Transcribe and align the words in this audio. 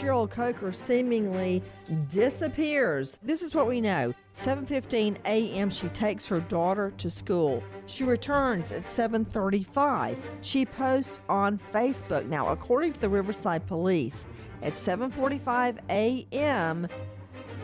Cheryl 0.00 0.30
Coker 0.30 0.72
seemingly 0.72 1.62
disappears. 2.08 3.18
This 3.22 3.42
is 3.42 3.54
what 3.54 3.66
we 3.66 3.82
know. 3.82 4.14
7:15 4.32 5.18
a.m. 5.26 5.68
she 5.68 5.88
takes 5.88 6.26
her 6.26 6.40
daughter 6.40 6.94
to 6.96 7.10
school. 7.10 7.62
She 7.84 8.04
returns 8.04 8.72
at 8.72 8.84
7:35. 8.84 10.16
She 10.40 10.64
posts 10.64 11.20
on 11.28 11.60
Facebook. 11.70 12.26
Now, 12.28 12.48
according 12.48 12.94
to 12.94 13.00
the 13.00 13.10
Riverside 13.10 13.66
Police, 13.66 14.24
at 14.62 14.72
7:45 14.72 15.80
a.m., 15.90 16.88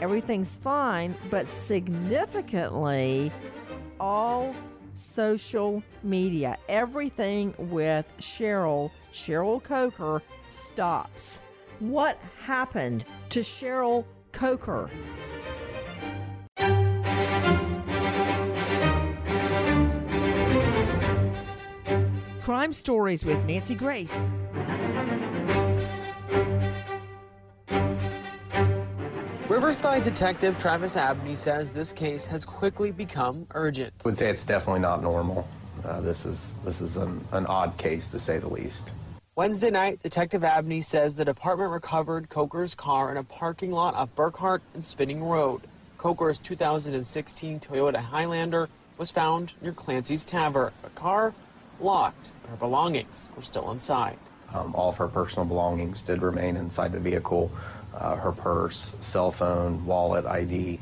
everything's 0.02 0.56
fine, 0.56 1.16
but 1.30 1.48
significantly 1.48 3.32
all 3.98 4.54
social 4.92 5.82
media, 6.02 6.58
everything 6.68 7.54
with 7.56 8.04
Cheryl, 8.18 8.90
Cheryl 9.10 9.62
Coker 9.62 10.22
stops. 10.50 11.40
What 11.80 12.18
happened 12.38 13.04
to 13.28 13.40
Cheryl 13.40 14.06
Coker? 14.32 14.88
Crime 22.42 22.72
Stories 22.72 23.26
with 23.26 23.44
Nancy 23.44 23.74
Grace. 23.74 24.30
Riverside 29.48 30.02
Detective 30.02 30.56
Travis 30.56 30.96
Abney 30.96 31.36
says 31.36 31.72
this 31.72 31.92
case 31.92 32.24
has 32.24 32.46
quickly 32.46 32.90
become 32.90 33.46
urgent. 33.54 33.92
I 34.04 34.08
would 34.08 34.16
say 34.16 34.30
it's 34.30 34.46
definitely 34.46 34.80
not 34.80 35.02
normal. 35.02 35.46
Uh, 35.84 36.00
this 36.00 36.24
is 36.24 36.54
this 36.64 36.80
is 36.80 36.96
an, 36.96 37.22
an 37.32 37.44
odd 37.46 37.76
case 37.76 38.08
to 38.12 38.18
say 38.18 38.38
the 38.38 38.48
least. 38.48 38.82
Wednesday 39.36 39.68
night, 39.68 40.02
Detective 40.02 40.42
Abney 40.42 40.80
says 40.80 41.14
the 41.14 41.24
department 41.26 41.70
recovered 41.70 42.30
Coker's 42.30 42.74
car 42.74 43.10
in 43.10 43.18
a 43.18 43.22
parking 43.22 43.70
lot 43.70 43.92
off 43.94 44.08
Burkhardt 44.14 44.62
and 44.72 44.82
Spinning 44.82 45.22
Road. 45.22 45.60
Coker's 45.98 46.38
2016 46.38 47.60
Toyota 47.60 47.98
Highlander 47.98 48.70
was 48.96 49.10
found 49.10 49.52
near 49.60 49.72
Clancy's 49.72 50.24
Tavern. 50.24 50.72
The 50.80 50.88
car 50.88 51.34
locked, 51.78 52.32
but 52.40 52.48
her 52.48 52.56
belongings 52.56 53.28
were 53.36 53.42
still 53.42 53.70
inside. 53.72 54.16
Um, 54.54 54.74
all 54.74 54.88
of 54.88 54.96
her 54.96 55.08
personal 55.08 55.44
belongings 55.44 56.00
did 56.00 56.22
remain 56.22 56.56
inside 56.56 56.92
the 56.92 57.00
vehicle. 57.00 57.52
Uh, 57.94 58.16
her 58.16 58.32
purse, 58.32 58.94
cell 59.02 59.32
phone, 59.32 59.84
wallet, 59.84 60.24
ID, 60.24 60.80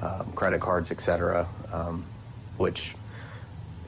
um, 0.00 0.30
credit 0.34 0.60
cards, 0.60 0.90
etc., 0.90 1.48
um, 1.72 2.04
which 2.58 2.96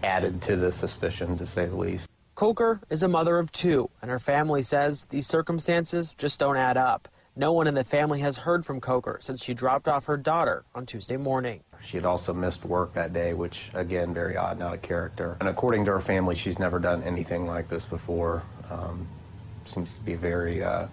added 0.02 0.40
to 0.40 0.56
the 0.56 0.72
suspicion, 0.72 1.36
to 1.36 1.46
say 1.46 1.66
the 1.66 1.76
least. 1.76 2.05
Coker 2.36 2.82
is 2.90 3.02
a 3.02 3.08
mother 3.08 3.38
of 3.38 3.50
two, 3.50 3.88
and 4.02 4.10
her 4.10 4.18
family 4.18 4.62
says 4.62 5.06
these 5.06 5.26
circumstances 5.26 6.14
just 6.18 6.38
don't 6.38 6.58
add 6.58 6.76
up. 6.76 7.08
No 7.34 7.50
one 7.50 7.66
in 7.66 7.72
the 7.72 7.82
family 7.82 8.20
has 8.20 8.36
heard 8.36 8.66
from 8.66 8.78
Coker 8.78 9.16
since 9.22 9.42
she 9.42 9.54
dropped 9.54 9.88
off 9.88 10.04
her 10.04 10.18
daughter 10.18 10.62
on 10.74 10.84
Tuesday 10.84 11.16
morning. 11.16 11.62
She 11.82 11.96
had 11.96 12.04
also 12.04 12.34
missed 12.34 12.62
work 12.66 12.92
that 12.92 13.14
day, 13.14 13.32
which, 13.32 13.70
again, 13.72 14.12
very 14.12 14.36
odd, 14.36 14.58
not 14.58 14.74
a 14.74 14.76
character. 14.76 15.38
And 15.40 15.48
according 15.48 15.86
to 15.86 15.92
her 15.92 16.00
family, 16.00 16.34
she's 16.34 16.58
never 16.58 16.78
done 16.78 17.02
anything 17.04 17.46
like 17.46 17.70
this 17.70 17.86
before. 17.86 18.42
Um, 18.70 19.08
seems 19.64 19.94
to 19.94 20.00
be 20.00 20.14
very 20.14 20.62
uh, 20.62 20.88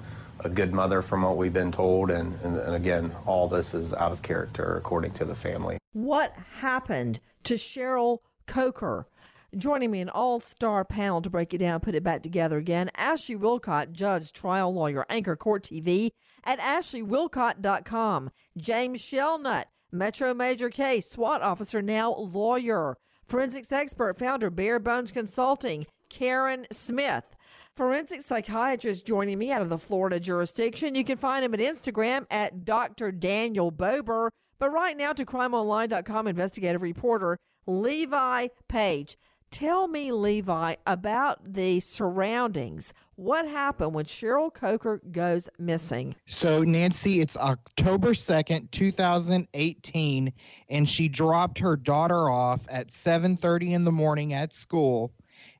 a 0.45 0.49
good 0.49 0.73
mother 0.73 1.01
from 1.01 1.23
what 1.23 1.35
we've 1.35 1.51
been 1.51 1.73
told. 1.73 2.09
And, 2.09 2.39
and, 2.41 2.57
and 2.57 2.73
again, 2.73 3.13
all 3.25 3.49
this 3.49 3.73
is 3.73 3.93
out 3.93 4.13
of 4.13 4.21
character, 4.21 4.77
according 4.77 5.11
to 5.15 5.25
the 5.25 5.35
family. 5.35 5.77
What 5.91 6.33
happened 6.59 7.19
to 7.43 7.55
Cheryl 7.55 8.19
Coker? 8.45 9.07
Joining 9.55 9.91
me 9.91 10.01
an 10.01 10.09
all 10.09 10.39
star 10.39 10.83
panel 10.83 11.21
to 11.21 11.29
break 11.29 11.53
it 11.53 11.59
down, 11.59 11.79
put 11.79 11.93
it 11.93 12.03
back 12.03 12.23
together 12.23 12.57
again, 12.57 12.89
Ashley 12.95 13.35
Willcott, 13.35 13.91
judge, 13.91 14.33
trial 14.33 14.73
lawyer, 14.73 15.05
Anchor 15.09 15.35
Court 15.35 15.63
TV 15.63 16.09
at 16.43 16.59
ashleywillcott.com. 16.59 18.31
James 18.57 18.99
Shelnut, 18.99 19.67
Metro 19.91 20.33
Major 20.33 20.69
Case, 20.69 21.07
SWAT 21.07 21.41
officer, 21.43 21.81
now 21.81 22.15
lawyer. 22.15 22.97
Forensics 23.27 23.71
expert, 23.71 24.17
founder, 24.17 24.49
Bare 24.49 24.79
Bones 24.79 25.11
Consulting, 25.11 25.85
Karen 26.09 26.65
Smith. 26.71 27.35
Forensic 27.75 28.21
psychiatrist 28.21 29.05
joining 29.05 29.37
me 29.37 29.51
out 29.51 29.61
of 29.61 29.69
the 29.69 29.77
Florida 29.77 30.19
jurisdiction. 30.19 30.95
You 30.95 31.03
can 31.03 31.17
find 31.17 31.45
him 31.45 31.53
at 31.53 31.59
Instagram 31.59 32.25
at 32.29 32.65
Dr. 32.65 33.11
Daniel 33.11 33.71
Bober. 33.71 34.29
But 34.59 34.71
right 34.71 34.95
now 34.97 35.13
to 35.13 35.25
crimeonline.com 35.25 36.27
investigative 36.27 36.81
reporter 36.81 37.37
Levi 37.65 38.47
Page. 38.67 39.17
Tell 39.53 39.87
me, 39.87 40.11
Levi, 40.11 40.77
about 40.87 41.53
the 41.53 41.79
surroundings. 41.79 42.91
What 43.17 43.47
happened 43.47 43.93
when 43.93 44.05
Cheryl 44.05 44.51
Coker 44.51 44.99
goes 45.11 45.47
missing? 45.59 46.15
So, 46.25 46.63
Nancy, 46.63 47.21
it's 47.21 47.37
October 47.37 48.15
2nd, 48.15 48.71
2018, 48.71 50.33
and 50.69 50.89
she 50.89 51.07
dropped 51.07 51.59
her 51.59 51.75
daughter 51.75 52.31
off 52.31 52.61
at 52.67 52.87
7:30 52.87 53.73
in 53.73 53.83
the 53.83 53.91
morning 53.91 54.33
at 54.33 54.55
school, 54.55 55.13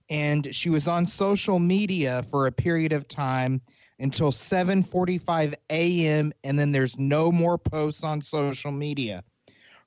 and 0.10 0.56
she 0.56 0.72
was 0.72 0.88
on 0.88 1.06
social 1.06 1.60
media 1.60 2.24
for 2.32 2.48
a 2.48 2.52
period 2.52 2.94
of 2.94 3.08
time 3.08 3.62
until 4.00 4.32
7:45 4.32 5.54
a.m. 5.70 6.34
and 6.44 6.58
then 6.58 6.72
there's 6.72 6.98
no 6.98 7.32
more 7.32 7.60
posts 7.60 8.04
on 8.04 8.24
social 8.24 8.72
media. 8.72 9.24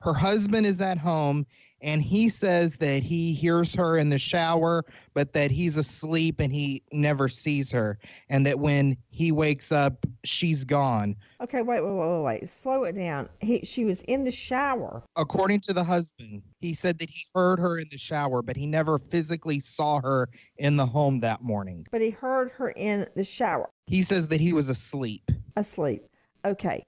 Her 0.00 0.14
husband 0.14 0.64
is 0.64 0.80
at 0.80 0.98
home 0.98 1.44
and 1.80 2.02
he 2.02 2.28
says 2.28 2.76
that 2.76 3.02
he 3.02 3.32
hears 3.32 3.74
her 3.74 3.98
in 3.98 4.08
the 4.08 4.18
shower, 4.18 4.84
but 5.14 5.32
that 5.34 5.50
he's 5.50 5.76
asleep 5.76 6.40
and 6.40 6.52
he 6.52 6.82
never 6.92 7.28
sees 7.28 7.70
her, 7.70 7.98
and 8.28 8.46
that 8.46 8.58
when 8.58 8.96
he 9.10 9.32
wakes 9.32 9.72
up, 9.72 10.06
she's 10.24 10.64
gone. 10.64 11.16
Okay, 11.40 11.62
wait, 11.62 11.82
wait, 11.82 11.92
wait, 11.92 12.08
wait, 12.08 12.22
wait. 12.22 12.48
Slow 12.48 12.84
it 12.84 12.94
down. 12.94 13.28
He, 13.40 13.60
she 13.64 13.84
was 13.84 14.02
in 14.02 14.24
the 14.24 14.30
shower. 14.30 15.02
According 15.16 15.60
to 15.60 15.72
the 15.72 15.84
husband, 15.84 16.42
he 16.60 16.72
said 16.72 16.98
that 16.98 17.10
he 17.10 17.24
heard 17.34 17.58
her 17.58 17.78
in 17.78 17.88
the 17.90 17.98
shower, 17.98 18.42
but 18.42 18.56
he 18.56 18.66
never 18.66 18.98
physically 18.98 19.60
saw 19.60 20.00
her 20.00 20.28
in 20.56 20.76
the 20.76 20.86
home 20.86 21.20
that 21.20 21.42
morning. 21.42 21.86
But 21.90 22.00
he 22.00 22.10
heard 22.10 22.50
her 22.52 22.70
in 22.70 23.06
the 23.14 23.24
shower. 23.24 23.68
He 23.86 24.02
says 24.02 24.28
that 24.28 24.40
he 24.40 24.52
was 24.52 24.68
asleep. 24.68 25.30
Asleep. 25.56 26.04
Okay 26.44 26.86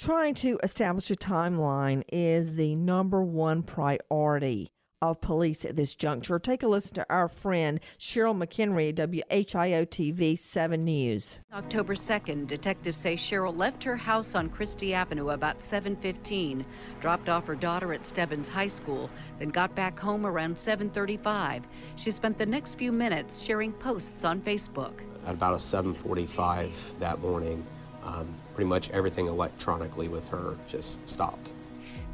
trying 0.00 0.32
to 0.32 0.58
establish 0.62 1.10
a 1.10 1.14
timeline 1.14 2.02
is 2.10 2.56
the 2.56 2.74
number 2.74 3.22
one 3.22 3.62
priority 3.62 4.72
of 5.02 5.20
police 5.20 5.64
at 5.66 5.76
this 5.76 5.94
juncture. 5.94 6.38
Take 6.38 6.62
a 6.62 6.68
listen 6.68 6.94
to 6.94 7.06
our 7.10 7.28
friend 7.28 7.80
Cheryl 7.98 8.34
McHenry, 8.34 8.94
WHIO 8.94 9.84
TV 9.86 10.38
7 10.38 10.84
News. 10.84 11.38
October 11.52 11.94
2nd, 11.94 12.46
detectives 12.46 12.96
say 12.96 13.14
Cheryl 13.14 13.54
left 13.54 13.84
her 13.84 13.96
house 13.96 14.34
on 14.34 14.48
Christie 14.48 14.94
Avenue 14.94 15.30
about 15.30 15.58
7:15, 15.58 16.64
dropped 17.00 17.28
off 17.28 17.46
her 17.46 17.54
daughter 17.54 17.92
at 17.92 18.06
Stebbins 18.06 18.48
High 18.48 18.68
School, 18.68 19.10
then 19.38 19.50
got 19.50 19.74
back 19.74 19.98
home 19.98 20.24
around 20.24 20.56
7:35. 20.56 21.64
She 21.96 22.10
spent 22.10 22.38
the 22.38 22.46
next 22.46 22.76
few 22.76 22.90
minutes 22.92 23.42
sharing 23.42 23.72
posts 23.74 24.24
on 24.24 24.40
Facebook. 24.40 25.02
At 25.26 25.34
about 25.34 25.60
7:45 25.60 26.98
that 27.00 27.20
morning, 27.20 27.64
um, 28.02 28.34
pretty 28.60 28.68
much 28.68 28.90
everything 28.90 29.26
electronically 29.26 30.06
with 30.06 30.28
her 30.28 30.54
just 30.68 31.00
stopped. 31.08 31.54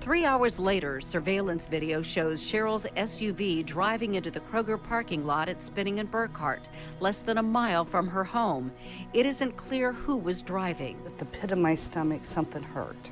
Three 0.01 0.25
hours 0.25 0.61
later, 0.61 1.01
surveillance 1.01 1.67
video 1.67 2.03
shows 2.03 2.41
Cheryl's 2.41 2.87
SUV 2.97 3.67
driving 3.67 4.15
into 4.15 4.31
the 4.31 4.39
Kroger 4.39 4.81
parking 4.81 5.27
lot 5.27 5.49
at 5.49 5.61
Spinning 5.61 5.99
and 5.99 6.09
Burkhardt, 6.09 6.69
less 7.01 7.19
than 7.19 7.39
a 7.39 7.43
mile 7.43 7.85
from 7.85 8.07
her 8.07 8.23
home. 8.23 8.71
It 9.13 9.27
isn't 9.27 9.57
clear 9.57 9.91
who 9.91 10.17
was 10.17 10.41
driving. 10.41 10.97
At 11.05 11.19
the 11.19 11.25
pit 11.25 11.51
of 11.51 11.59
my 11.59 11.75
stomach, 11.75 12.25
something 12.25 12.63
hurt, 12.63 13.11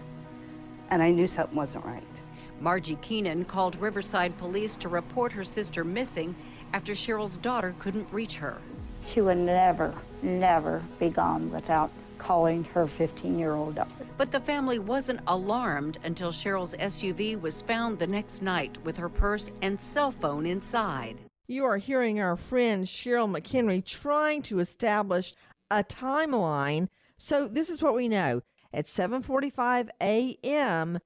and 0.91 1.03
I 1.03 1.11
knew 1.11 1.27
something 1.27 1.57
wasn't 1.57 1.87
right. 1.87 2.23
Margie 2.61 2.99
Keenan 3.03 3.45
called 3.47 3.75
Riverside 3.81 4.39
police 4.39 4.77
to 4.77 4.89
report 4.89 5.33
her 5.33 5.43
sister 5.43 5.83
missing 5.83 6.37
after 6.73 6.93
Cheryl's 6.93 7.37
daughter 7.37 7.75
couldn't 7.81 8.07
reach 8.13 8.37
her. 8.37 8.59
She 9.03 9.21
would 9.21 9.39
never, 9.39 9.93
never 10.23 10.85
be 11.01 11.09
gone 11.11 11.51
without 11.51 11.91
calling 12.25 12.65
her 12.73 12.87
15 12.87 13.39
year 13.39 13.53
old 13.53 13.75
daughter. 13.75 13.91
But 14.17 14.33
the 14.33 14.41
family 14.41 14.79
wasn't 14.79 15.21
alarmed 15.27 15.99
until 16.05 16.33
Cheryl's 16.33 16.75
SUV 16.75 17.41
was 17.41 17.63
found 17.63 17.99
the 17.99 18.07
next 18.07 18.43
night 18.43 18.79
with 18.83 18.97
her 18.97 19.09
purse 19.09 19.51
and 19.63 19.81
cell 19.81 20.11
phone 20.11 20.47
inside. 20.47 21.19
You 21.47 21.65
are 21.67 21.77
hearing 21.77 22.21
our 22.21 22.37
friend 22.37 22.87
Cheryl 22.87 23.29
McHenry 23.29 23.85
trying 23.85 24.41
to 24.43 24.61
establish 24.61 25.35
a 25.71 25.85
timeline. 25.85 26.89
So 27.19 27.47
this 27.47 27.69
is 27.69 27.83
what 27.83 27.95
we 27.95 28.09
know. 28.09 28.43
At 28.73 28.87
7:45 28.87 29.91
a.m., 30.01 30.99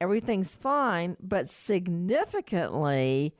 everything's 0.00 0.56
fine, 0.56 1.16
but 1.20 1.48
significantly 1.50 3.34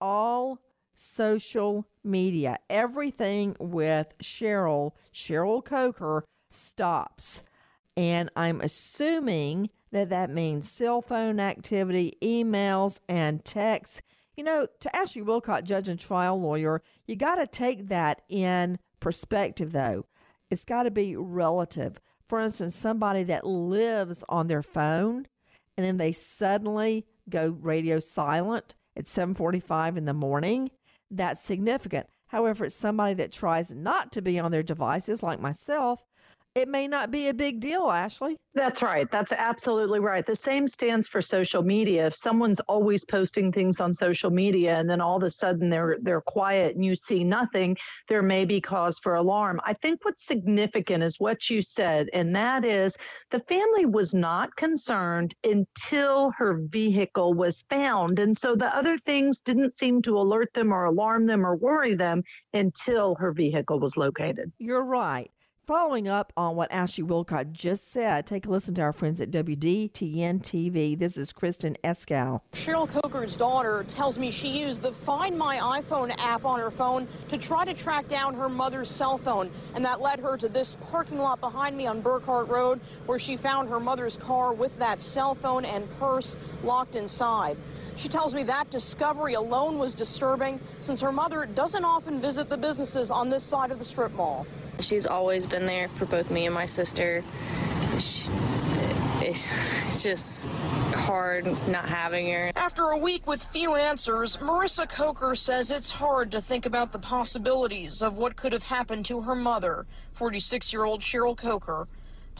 all 0.00 0.58
social 0.94 1.86
media, 2.02 2.58
everything 2.68 3.56
with 3.58 4.18
Cheryl, 4.18 4.92
Cheryl 5.14 5.64
Coker 5.64 6.24
stops. 6.50 7.42
And 7.96 8.30
I'm 8.36 8.60
assuming 8.60 9.70
that 9.92 10.10
that 10.10 10.30
means 10.30 10.70
cell 10.70 11.02
phone 11.02 11.40
activity, 11.40 12.16
emails, 12.22 12.98
and 13.08 13.44
texts. 13.44 14.02
You 14.36 14.44
know, 14.44 14.66
to 14.80 14.96
Ashley 14.96 15.22
Willcott, 15.22 15.64
judge 15.64 15.88
and 15.88 15.98
trial 15.98 16.40
lawyer, 16.40 16.82
you 17.06 17.16
got 17.16 17.36
to 17.36 17.46
take 17.46 17.88
that 17.88 18.22
in 18.28 18.78
perspective, 19.00 19.72
though. 19.72 20.06
It's 20.50 20.64
got 20.64 20.84
to 20.84 20.90
be 20.90 21.16
relative. 21.16 22.00
For 22.26 22.40
instance, 22.40 22.74
somebody 22.74 23.24
that 23.24 23.46
lives 23.46 24.24
on 24.28 24.46
their 24.46 24.62
phone 24.62 25.26
and 25.76 25.84
then 25.84 25.96
they 25.96 26.12
suddenly 26.12 27.06
go 27.28 27.56
radio 27.60 28.00
silent 28.00 28.74
at 28.96 29.06
7:45 29.06 29.96
in 29.96 30.04
the 30.04 30.14
morning, 30.14 30.70
that's 31.10 31.42
significant. 31.42 32.06
However, 32.28 32.66
it's 32.66 32.74
somebody 32.74 33.14
that 33.14 33.32
tries 33.32 33.74
not 33.74 34.12
to 34.12 34.22
be 34.22 34.38
on 34.38 34.52
their 34.52 34.62
devices 34.62 35.22
like 35.22 35.40
myself 35.40 36.04
it 36.54 36.68
may 36.68 36.88
not 36.88 37.10
be 37.10 37.28
a 37.28 37.34
big 37.34 37.60
deal, 37.60 37.90
Ashley. 37.90 38.36
That's 38.54 38.82
right. 38.82 39.08
That's 39.12 39.32
absolutely 39.32 40.00
right. 40.00 40.26
The 40.26 40.34
same 40.34 40.66
stands 40.66 41.06
for 41.06 41.22
social 41.22 41.62
media. 41.62 42.08
If 42.08 42.16
someone's 42.16 42.58
always 42.60 43.04
posting 43.04 43.52
things 43.52 43.78
on 43.78 43.94
social 43.94 44.30
media 44.30 44.76
and 44.76 44.90
then 44.90 45.00
all 45.00 45.16
of 45.16 45.22
a 45.22 45.30
sudden 45.30 45.70
they're 45.70 45.98
they're 46.02 46.20
quiet 46.20 46.74
and 46.74 46.84
you 46.84 46.96
see 46.96 47.22
nothing, 47.22 47.76
there 48.08 48.22
may 48.22 48.44
be 48.44 48.60
cause 48.60 48.98
for 48.98 49.14
alarm. 49.14 49.60
I 49.64 49.74
think 49.74 50.04
what's 50.04 50.26
significant 50.26 51.04
is 51.04 51.20
what 51.20 51.48
you 51.48 51.62
said, 51.62 52.08
and 52.12 52.34
that 52.34 52.64
is 52.64 52.96
the 53.30 53.40
family 53.40 53.86
was 53.86 54.12
not 54.12 54.56
concerned 54.56 55.34
until 55.44 56.32
her 56.36 56.60
vehicle 56.68 57.34
was 57.34 57.62
found. 57.70 58.18
And 58.18 58.36
so 58.36 58.56
the 58.56 58.74
other 58.76 58.98
things 58.98 59.38
didn't 59.38 59.78
seem 59.78 60.02
to 60.02 60.18
alert 60.18 60.52
them 60.54 60.72
or 60.72 60.84
alarm 60.84 61.26
them 61.26 61.46
or 61.46 61.54
worry 61.54 61.94
them 61.94 62.24
until 62.52 63.14
her 63.16 63.32
vehicle 63.32 63.78
was 63.78 63.96
located. 63.96 64.50
You're 64.58 64.84
right. 64.84 65.30
Following 65.66 66.08
up 66.08 66.32
on 66.36 66.56
what 66.56 66.72
Ashley 66.72 67.04
Willcott 67.04 67.52
just 67.52 67.92
said, 67.92 68.26
take 68.26 68.46
a 68.46 68.48
listen 68.48 68.74
to 68.74 68.82
our 68.82 68.92
friends 68.92 69.20
at 69.20 69.30
WDTN 69.30 70.40
TV. 70.40 70.98
This 70.98 71.16
is 71.16 71.32
Kristen 71.32 71.76
Eskow. 71.84 72.40
Cheryl 72.54 72.88
Coker's 72.88 73.36
daughter 73.36 73.84
tells 73.86 74.18
me 74.18 74.32
she 74.32 74.48
used 74.48 74.82
the 74.82 74.90
Find 74.90 75.38
My 75.38 75.58
iPhone 75.80 76.12
app 76.18 76.44
on 76.44 76.58
her 76.58 76.72
phone 76.72 77.06
to 77.28 77.38
try 77.38 77.64
to 77.64 77.74
track 77.74 78.08
down 78.08 78.34
her 78.34 78.48
mother's 78.48 78.90
cell 78.90 79.16
phone, 79.16 79.50
and 79.74 79.84
that 79.84 80.00
led 80.00 80.18
her 80.18 80.36
to 80.38 80.48
this 80.48 80.76
parking 80.90 81.18
lot 81.18 81.40
behind 81.40 81.76
me 81.76 81.86
on 81.86 82.00
Burkhardt 82.00 82.48
Road, 82.48 82.80
where 83.06 83.20
she 83.20 83.36
found 83.36 83.68
her 83.68 83.78
mother's 83.78 84.16
car 84.16 84.52
with 84.52 84.76
that 84.78 85.00
cell 85.00 85.36
phone 85.36 85.64
and 85.64 85.88
purse 86.00 86.36
locked 86.64 86.96
inside. 86.96 87.56
She 88.00 88.08
tells 88.08 88.32
me 88.32 88.44
that 88.44 88.70
discovery 88.70 89.34
alone 89.34 89.78
was 89.78 89.92
disturbing 89.92 90.58
since 90.80 91.02
her 91.02 91.12
mother 91.12 91.44
doesn't 91.44 91.84
often 91.84 92.18
visit 92.18 92.48
the 92.48 92.56
businesses 92.56 93.10
on 93.10 93.28
this 93.28 93.42
side 93.42 93.70
of 93.70 93.78
the 93.78 93.84
strip 93.84 94.12
mall. 94.14 94.46
She's 94.78 95.06
always 95.06 95.44
been 95.44 95.66
there 95.66 95.86
for 95.86 96.06
both 96.06 96.30
me 96.30 96.46
and 96.46 96.54
my 96.54 96.64
sister. 96.64 97.22
She, 97.98 98.30
it's 99.20 100.02
just 100.02 100.46
hard 100.96 101.44
not 101.68 101.90
having 101.90 102.32
her. 102.32 102.52
After 102.56 102.84
a 102.84 102.96
week 102.96 103.26
with 103.26 103.42
few 103.42 103.74
answers, 103.74 104.38
Marissa 104.38 104.88
Coker 104.88 105.34
says 105.34 105.70
it's 105.70 105.90
hard 105.90 106.30
to 106.30 106.40
think 106.40 106.64
about 106.64 106.92
the 106.92 106.98
possibilities 106.98 108.00
of 108.00 108.16
what 108.16 108.34
could 108.34 108.54
have 108.54 108.62
happened 108.62 109.04
to 109.06 109.20
her 109.20 109.34
mother, 109.34 109.84
46 110.14 110.72
year 110.72 110.84
old 110.84 111.02
Cheryl 111.02 111.36
Coker. 111.36 111.86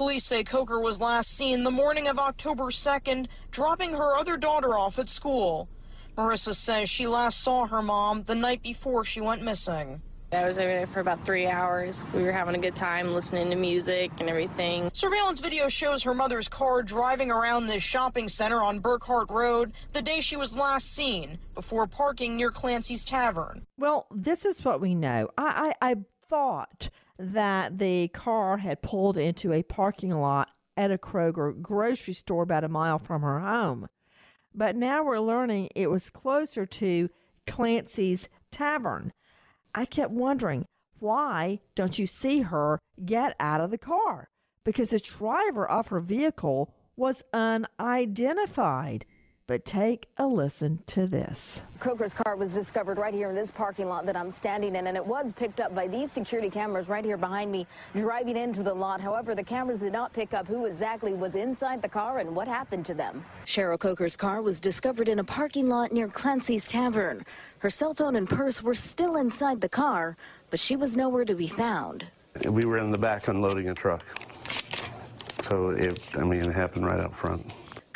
Police 0.01 0.25
say 0.25 0.45
Coker 0.45 0.81
was 0.81 0.99
last 0.99 1.31
seen 1.31 1.63
the 1.63 1.71
morning 1.71 2.09
of 2.09 2.19
October 2.19 2.71
2nd, 2.71 3.27
dropping 3.51 3.93
her 3.93 4.17
other 4.17 4.39
daughter 4.39 4.75
off 4.75 4.99
at 4.99 5.11
school. 5.11 5.69
Marissa 6.17 6.55
says 6.55 6.89
she 6.89 7.07
last 7.07 7.43
saw 7.43 7.67
her 7.67 7.83
mom 7.83 8.23
the 8.23 8.35
night 8.35 8.63
before 8.63 9.05
she 9.05 9.21
went 9.21 9.43
missing. 9.43 10.01
I 10.33 10.47
was 10.47 10.57
over 10.57 10.73
there 10.73 10.87
for 10.87 11.01
about 11.01 11.23
three 11.27 11.47
hours. 11.47 12.03
We 12.15 12.23
were 12.23 12.33
having 12.33 12.55
a 12.55 12.59
good 12.59 12.77
time 12.77 13.13
listening 13.13 13.51
to 13.51 13.57
music 13.57 14.11
and 14.21 14.31
everything. 14.31 14.91
Surveillance 14.95 15.41
video 15.41 15.69
shows 15.69 16.03
her 16.05 16.15
mother's 16.15 16.49
car 16.49 16.83
driving 16.83 17.31
around 17.31 17.67
this 17.67 17.83
shopping 17.83 18.29
center 18.29 18.63
on 18.63 18.79
Burkhardt 18.79 19.31
Road 19.31 19.75
the 19.93 20.01
day 20.01 20.21
she 20.21 20.37
was 20.37 20.57
last 20.57 20.95
seen, 20.95 21.39
before 21.55 21.87
parking 21.87 22.39
near 22.39 22.51
Clancy's 22.51 23.05
Tavern. 23.05 23.67
Well, 23.77 24.07
this 24.11 24.47
is 24.47 24.65
what 24.65 24.81
we 24.81 24.95
know. 24.95 25.29
I, 25.37 25.75
I, 25.83 25.91
I 25.91 25.97
thought 26.31 26.89
that 27.19 27.79
the 27.79 28.09
car 28.09 28.59
had 28.59 28.83
pulled 28.83 29.17
into 29.17 29.53
a 29.53 29.65
parking 29.65 30.13
lot 30.13 30.49
at 30.77 30.93
a 30.93 30.97
Kroger 30.97 31.61
grocery 31.61 32.15
store 32.15 32.45
about 32.45 32.65
a 32.65 32.69
mile 32.69 32.99
from 32.99 33.23
her 33.23 33.41
home. 33.41 33.89
But 34.55 34.77
now 34.77 35.05
we're 35.05 35.21
learning 35.21 35.69
it 35.75 35.91
was 35.91 36.09
closer 36.09 36.65
to 36.65 37.11
Clancy's 37.47 38.29
Tavern. 38.51 39.13
I 39.75 39.85
kept 39.85 40.13
wondering, 40.13 40.67
why 41.01 41.61
don't 41.75 41.99
you 41.99 42.07
see 42.07 42.43
her 42.43 42.79
get 43.05 43.35
out 43.41 43.61
of 43.61 43.71
the 43.71 43.79
car? 43.79 44.29
Because 44.65 44.91
the 44.91 45.01
driver 45.01 45.69
of 45.69 45.89
her 45.89 46.01
vehicle 46.01 46.73
was 46.97 47.25
unidentified. 47.33 49.05
But 49.51 49.65
take 49.65 50.07
a 50.17 50.25
listen 50.25 50.79
to 50.87 51.09
this. 51.09 51.65
Coker's 51.81 52.15
car 52.15 52.37
was 52.37 52.55
discovered 52.55 52.99
right 52.99 53.13
here 53.13 53.31
in 53.31 53.35
this 53.35 53.51
parking 53.51 53.89
lot 53.89 54.07
that 54.07 54.17
I'm 54.17 54.31
standing 54.31 54.77
in, 54.77 54.87
and 54.87 54.97
it 54.97 55.05
was 55.05 55.33
picked 55.33 55.59
up 55.59 55.75
by 55.75 55.89
these 55.89 56.13
security 56.13 56.49
cameras 56.49 56.89
right 56.89 57.05
here 57.05 57.17
behind 57.17 57.51
me 57.51 57.67
driving 57.97 58.37
into 58.37 58.63
the 58.63 58.73
lot. 58.73 59.01
However, 59.01 59.35
the 59.35 59.43
cameras 59.43 59.81
did 59.81 59.93
not 59.93 60.13
pick 60.13 60.35
up 60.35 60.47
who 60.47 60.67
exactly 60.67 61.15
was 61.15 61.35
inside 61.35 61.83
the 61.83 61.89
car 61.89 62.19
and 62.19 62.33
what 62.33 62.47
happened 62.47 62.87
to 62.87 62.95
them. 62.95 63.25
Cheryl 63.45 63.77
Coker's 63.77 64.17
car 64.17 64.41
was 64.41 64.61
discovered 64.61 65.09
in 65.09 65.19
a 65.19 65.25
parking 65.25 65.69
lot 65.69 65.91
near 65.91 66.07
Clancy's 66.07 66.69
Tavern. 66.69 67.27
Her 67.59 67.71
cell 67.71 67.93
phone 67.93 68.15
and 68.15 68.29
purse 68.29 68.63
were 68.63 68.73
still 68.73 69.17
inside 69.17 69.61
the 69.61 69.69
car, 69.69 70.17
but 70.51 70.61
she 70.61 70.77
was 70.77 70.97
nowhere 70.97 71.25
to 71.25 71.35
be 71.35 71.49
found. 71.49 72.07
We 72.49 72.65
were 72.65 72.79
in 72.79 72.93
the 72.93 72.99
back 72.99 73.27
unloading 73.27 73.69
a 73.69 73.75
truck. 73.75 74.05
So, 75.43 75.71
it, 75.71 76.01
I 76.17 76.23
mean, 76.23 76.43
it 76.43 76.53
happened 76.53 76.87
right 76.87 77.01
up 77.01 77.13
front. 77.13 77.45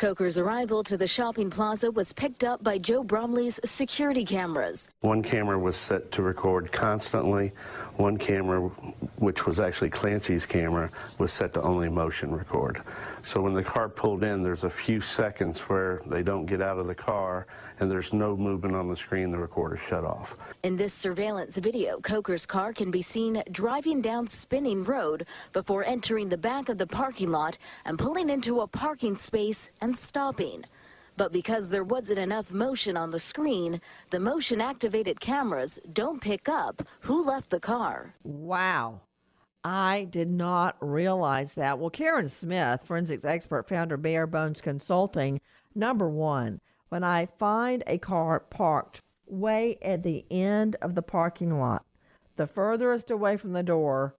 Coker's 0.05 0.37
arrival 0.37 0.83
to 0.83 0.97
the 0.97 1.07
shopping 1.07 1.49
plaza 1.49 1.89
was 1.89 2.13
picked 2.13 2.43
up 2.43 2.63
by 2.63 2.77
Joe 2.77 3.03
Bromley's 3.03 3.59
security 3.65 4.23
cameras. 4.23 4.87
One 5.01 5.23
camera 5.23 5.57
was 5.57 5.75
set 5.75 6.11
to 6.11 6.21
record 6.21 6.71
constantly. 6.71 7.53
One 7.95 8.15
camera, 8.15 8.69
which 9.17 9.47
was 9.47 9.59
actually 9.59 9.89
Clancy's 9.89 10.45
camera, 10.45 10.91
was 11.17 11.33
set 11.33 11.55
to 11.55 11.61
only 11.63 11.89
motion 11.89 12.35
record. 12.35 12.83
So 13.23 13.41
when 13.41 13.55
the 13.55 13.63
car 13.63 13.89
pulled 13.89 14.23
in, 14.23 14.43
there's 14.43 14.63
a 14.63 14.69
few 14.69 15.01
seconds 15.01 15.61
where 15.61 16.03
they 16.05 16.21
don't 16.21 16.45
get 16.45 16.61
out 16.61 16.77
of 16.77 16.85
the 16.85 16.93
car 16.93 17.47
and 17.79 17.91
there's 17.91 18.13
no 18.13 18.35
movement 18.35 18.75
on 18.75 18.89
the 18.89 18.95
screen. 18.95 19.31
The 19.31 19.37
recorder 19.37 19.77
shut 19.77 20.03
off. 20.03 20.35
In 20.63 20.77
this 20.77 20.93
surveillance 20.93 21.57
video, 21.57 21.99
Coker's 21.99 22.45
car 22.45 22.73
can 22.73 22.91
be 22.91 23.01
seen 23.01 23.43
driving 23.51 24.01
down 24.01 24.27
Spinning 24.27 24.83
Road 24.83 25.25
before 25.53 25.83
entering 25.85 26.29
the 26.29 26.37
back 26.37 26.69
of 26.69 26.77
the 26.77 26.87
parking 26.87 27.31
lot 27.31 27.57
and 27.85 27.99
pulling 27.99 28.29
into 28.29 28.61
a 28.61 28.67
parking 28.67 29.15
space 29.17 29.71
and 29.81 29.97
stopping. 29.97 30.63
But 31.17 31.31
because 31.31 31.69
there 31.69 31.83
wasn't 31.83 32.19
enough 32.19 32.51
motion 32.51 32.97
on 32.97 33.11
the 33.11 33.19
screen, 33.19 33.79
the 34.09 34.19
motion 34.19 34.59
activated 34.59 35.19
cameras 35.19 35.79
don't 35.93 36.21
pick 36.21 36.49
up 36.49 36.81
who 37.01 37.25
left 37.25 37.49
the 37.49 37.59
car. 37.59 38.15
Wow. 38.23 39.01
I 39.63 40.07
did 40.11 40.29
not 40.29 40.75
realize 40.79 41.55
that. 41.55 41.79
Well, 41.79 41.89
Karen 41.89 42.27
Smith, 42.27 42.83
forensics 42.83 43.25
expert, 43.25 43.67
founder 43.67 43.97
Bare 43.97 44.27
Bones 44.27 44.61
Consulting. 44.61 45.41
Number 45.73 46.07
one, 46.07 46.61
when 46.95 47.03
I 47.03 47.25
find 47.25 47.83
a 47.87 47.97
car 47.97 48.39
parked 48.39 49.01
way 49.27 49.77
at 49.81 50.03
the 50.03 50.23
end 50.31 50.77
of 50.81 50.95
the 50.95 51.01
parking 51.01 51.59
lot, 51.59 51.83
the 52.37 52.47
furthest 52.47 53.11
away 53.11 53.35
from 53.35 53.51
the 53.51 53.63
door, 53.63 54.15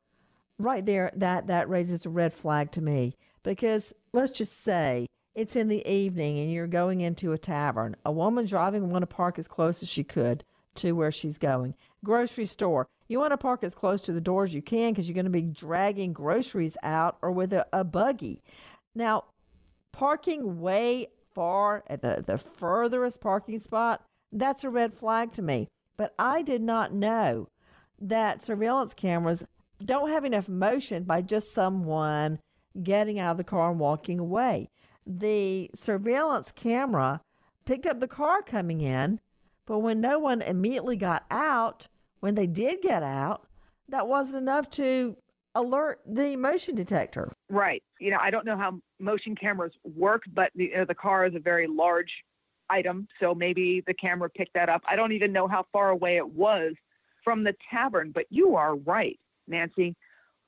right 0.58 0.84
there, 0.84 1.10
that 1.16 1.46
that 1.46 1.70
raises 1.70 2.04
a 2.04 2.10
red 2.10 2.34
flag 2.34 2.70
to 2.72 2.82
me 2.82 3.14
because 3.42 3.94
let's 4.12 4.30
just 4.30 4.60
say 4.60 5.06
it's 5.34 5.56
in 5.56 5.68
the 5.68 5.90
evening 5.90 6.38
and 6.38 6.52
you're 6.52 6.66
going 6.66 7.00
into 7.00 7.32
a 7.32 7.38
tavern. 7.38 7.96
A 8.04 8.12
woman 8.12 8.44
driving 8.44 8.90
want 8.90 9.00
to 9.00 9.06
park 9.06 9.38
as 9.38 9.48
close 9.48 9.82
as 9.82 9.88
she 9.88 10.04
could 10.04 10.44
to 10.74 10.92
where 10.92 11.10
she's 11.10 11.38
going. 11.38 11.74
Grocery 12.04 12.44
store. 12.44 12.86
You 13.08 13.20
want 13.20 13.32
to 13.32 13.38
park 13.38 13.64
as 13.64 13.74
close 13.74 14.02
to 14.02 14.12
the 14.12 14.20
door 14.20 14.44
as 14.44 14.54
you 14.54 14.60
can 14.60 14.92
because 14.92 15.08
you're 15.08 15.14
going 15.14 15.24
to 15.24 15.30
be 15.30 15.40
dragging 15.40 16.12
groceries 16.12 16.76
out 16.82 17.16
or 17.22 17.30
with 17.32 17.54
a, 17.54 17.66
a 17.72 17.84
buggy. 17.84 18.42
Now, 18.94 19.24
parking 19.94 20.60
way 20.60 21.06
far 21.36 21.84
at 21.86 22.00
the, 22.00 22.24
the 22.26 22.38
furthest 22.38 23.20
parking 23.20 23.58
spot, 23.58 24.02
that's 24.32 24.64
a 24.64 24.70
red 24.70 24.94
flag 24.94 25.32
to 25.32 25.42
me. 25.42 25.68
But 25.98 26.14
I 26.18 26.40
did 26.40 26.62
not 26.62 26.94
know 26.94 27.48
that 28.00 28.42
surveillance 28.42 28.94
cameras 28.94 29.44
don't 29.78 30.10
have 30.10 30.24
enough 30.24 30.48
motion 30.48 31.04
by 31.04 31.20
just 31.20 31.52
someone 31.52 32.38
getting 32.82 33.20
out 33.20 33.32
of 33.32 33.36
the 33.36 33.44
car 33.44 33.70
and 33.70 33.78
walking 33.78 34.18
away. 34.18 34.70
The 35.06 35.70
surveillance 35.74 36.52
camera 36.52 37.20
picked 37.66 37.86
up 37.86 38.00
the 38.00 38.08
car 38.08 38.40
coming 38.40 38.80
in, 38.80 39.20
but 39.66 39.80
when 39.80 40.00
no 40.00 40.18
one 40.18 40.40
immediately 40.40 40.96
got 40.96 41.26
out, 41.30 41.86
when 42.20 42.34
they 42.34 42.46
did 42.46 42.80
get 42.80 43.02
out, 43.02 43.46
that 43.90 44.08
wasn't 44.08 44.42
enough 44.42 44.70
to 44.70 45.16
alert 45.56 46.00
the 46.06 46.36
motion 46.36 46.74
detector. 46.74 47.32
Right. 47.50 47.82
You 47.98 48.10
know, 48.10 48.18
I 48.20 48.30
don't 48.30 48.46
know 48.46 48.56
how 48.56 48.78
motion 49.00 49.34
cameras 49.34 49.72
work, 49.84 50.22
but 50.32 50.50
the, 50.54 50.64
you 50.64 50.76
know, 50.76 50.84
the 50.84 50.94
car 50.94 51.26
is 51.26 51.34
a 51.34 51.40
very 51.40 51.66
large 51.66 52.12
item, 52.68 53.08
so 53.20 53.34
maybe 53.34 53.82
the 53.86 53.94
camera 53.94 54.28
picked 54.28 54.54
that 54.54 54.68
up. 54.68 54.82
I 54.88 54.96
don't 54.96 55.12
even 55.12 55.32
know 55.32 55.48
how 55.48 55.64
far 55.72 55.90
away 55.90 56.16
it 56.16 56.28
was 56.28 56.74
from 57.24 57.42
the 57.42 57.54
tavern, 57.70 58.12
but 58.12 58.26
you 58.30 58.54
are 58.56 58.76
right, 58.76 59.18
Nancy. 59.48 59.96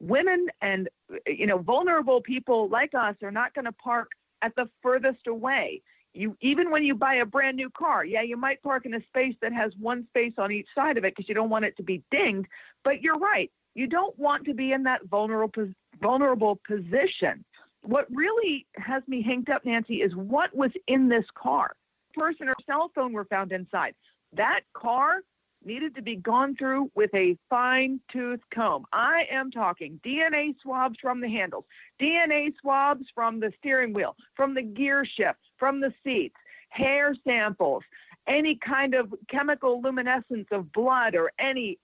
Women 0.00 0.46
and 0.62 0.88
uh, 1.12 1.16
you 1.26 1.46
know 1.46 1.58
vulnerable 1.58 2.20
people 2.20 2.68
like 2.68 2.94
us 2.94 3.16
are 3.22 3.32
not 3.32 3.54
going 3.54 3.64
to 3.64 3.72
park 3.72 4.10
at 4.42 4.54
the 4.54 4.68
furthest 4.82 5.26
away. 5.26 5.82
You 6.14 6.36
even 6.40 6.70
when 6.70 6.84
you 6.84 6.94
buy 6.94 7.16
a 7.16 7.26
brand 7.26 7.56
new 7.56 7.70
car, 7.70 8.04
yeah, 8.04 8.22
you 8.22 8.36
might 8.36 8.62
park 8.62 8.86
in 8.86 8.94
a 8.94 9.00
space 9.08 9.34
that 9.42 9.52
has 9.52 9.72
one 9.78 10.06
space 10.08 10.34
on 10.38 10.52
each 10.52 10.68
side 10.74 10.98
of 10.98 11.04
it 11.04 11.14
because 11.16 11.28
you 11.28 11.34
don't 11.34 11.50
want 11.50 11.64
it 11.64 11.76
to 11.78 11.82
be 11.82 12.02
dinged. 12.10 12.48
But 12.84 13.02
you're 13.02 13.18
right, 13.18 13.50
you 13.78 13.86
don't 13.86 14.18
want 14.18 14.44
to 14.44 14.54
be 14.54 14.72
in 14.72 14.82
that 14.82 15.04
vulnerable 15.04 15.68
vulnerable 16.02 16.60
position. 16.66 17.44
What 17.82 18.06
really 18.10 18.66
has 18.76 19.04
me 19.06 19.22
hanged 19.22 19.50
up, 19.50 19.64
Nancy, 19.64 19.96
is 19.96 20.12
what 20.16 20.54
was 20.54 20.72
in 20.88 21.08
this 21.08 21.24
car. 21.40 21.76
Person 22.12 22.48
or 22.48 22.56
cell 22.66 22.90
phone 22.92 23.12
were 23.12 23.26
found 23.26 23.52
inside. 23.52 23.94
That 24.36 24.62
car 24.74 25.20
needed 25.64 25.94
to 25.94 26.02
be 26.02 26.16
gone 26.16 26.56
through 26.56 26.90
with 26.96 27.14
a 27.14 27.36
fine 27.48 28.00
tooth 28.12 28.40
comb. 28.52 28.84
I 28.92 29.22
am 29.30 29.52
talking 29.52 30.00
DNA 30.04 30.56
swabs 30.60 30.96
from 31.00 31.20
the 31.20 31.28
handles, 31.28 31.64
DNA 32.02 32.52
swabs 32.60 33.04
from 33.14 33.38
the 33.38 33.52
steering 33.58 33.92
wheel, 33.92 34.16
from 34.34 34.54
the 34.54 34.62
gear 34.62 35.04
shift, 35.04 35.38
from 35.56 35.80
the 35.80 35.92
seats, 36.02 36.36
hair 36.70 37.14
samples, 37.24 37.84
any 38.26 38.56
kind 38.56 38.94
of 38.94 39.14
chemical 39.30 39.80
luminescence 39.80 40.48
of 40.50 40.72
blood 40.72 41.14
or 41.14 41.30
any 41.38 41.78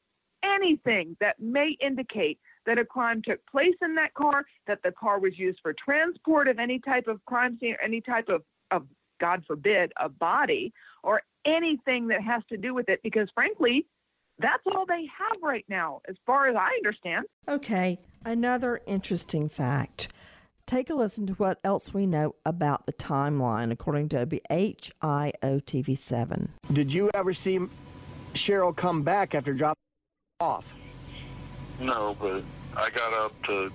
anything 0.44 1.16
that 1.20 1.40
may 1.40 1.76
indicate 1.80 2.38
that 2.66 2.78
a 2.78 2.84
crime 2.84 3.22
took 3.22 3.44
place 3.46 3.74
in 3.82 3.94
that 3.94 4.14
car, 4.14 4.44
that 4.66 4.82
the 4.82 4.92
car 4.92 5.18
was 5.18 5.38
used 5.38 5.58
for 5.62 5.74
transport 5.74 6.48
of 6.48 6.58
any 6.58 6.78
type 6.78 7.06
of 7.06 7.24
crime 7.26 7.58
scene 7.60 7.74
or 7.74 7.82
any 7.82 8.00
type 8.00 8.28
of, 8.28 8.42
of 8.70 8.86
God 9.20 9.44
forbid, 9.46 9.92
a 10.00 10.08
body 10.08 10.72
or 11.02 11.22
anything 11.44 12.08
that 12.08 12.22
has 12.22 12.42
to 12.48 12.56
do 12.56 12.74
with 12.74 12.88
it 12.88 13.00
because, 13.02 13.28
frankly, 13.34 13.86
that's 14.38 14.62
all 14.66 14.84
they 14.86 15.06
have 15.18 15.40
right 15.42 15.64
now, 15.68 16.00
as 16.08 16.16
far 16.26 16.48
as 16.48 16.56
I 16.56 16.70
understand. 16.76 17.26
Okay, 17.48 17.98
another 18.24 18.80
interesting 18.86 19.48
fact. 19.48 20.08
Take 20.66 20.88
a 20.88 20.94
listen 20.94 21.26
to 21.26 21.34
what 21.34 21.60
else 21.62 21.92
we 21.92 22.06
know 22.06 22.34
about 22.46 22.86
the 22.86 22.92
timeline 22.94 23.70
according 23.70 24.08
to 24.10 24.26
WHIO 24.26 25.98
7 25.98 26.52
Did 26.72 26.92
you 26.92 27.10
ever 27.12 27.34
see 27.34 27.60
Cheryl 28.32 28.74
come 28.74 29.02
back 29.02 29.34
after 29.34 29.52
dropping 29.52 29.83
off? 30.44 30.74
No, 31.80 32.16
but 32.20 32.44
I 32.76 32.90
got 32.90 33.12
up 33.14 33.42
to 33.44 33.72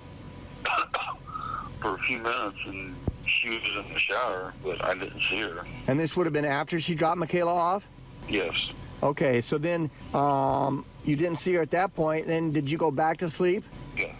for 1.82 1.96
a 1.96 1.98
few 1.98 2.18
minutes 2.18 2.58
and 2.66 2.94
she 3.26 3.50
was 3.50 3.60
in 3.84 3.92
the 3.92 3.98
shower, 3.98 4.54
but 4.62 4.82
I 4.84 4.94
didn't 4.94 5.20
see 5.28 5.40
her. 5.40 5.66
And 5.86 5.98
this 5.98 6.16
would 6.16 6.26
have 6.26 6.32
been 6.32 6.44
after 6.44 6.80
she 6.80 6.94
dropped 6.94 7.18
Michaela 7.18 7.52
off? 7.52 7.86
Yes. 8.28 8.54
Okay, 9.02 9.40
so 9.40 9.58
then 9.58 9.90
um, 10.14 10.84
you 11.04 11.16
didn't 11.16 11.36
see 11.38 11.54
her 11.54 11.62
at 11.62 11.70
that 11.72 11.94
point. 11.94 12.26
Then 12.26 12.52
did 12.52 12.70
you 12.70 12.78
go 12.78 12.90
back 12.90 13.18
to 13.18 13.28
sleep? 13.28 13.64
Yes. 13.96 14.14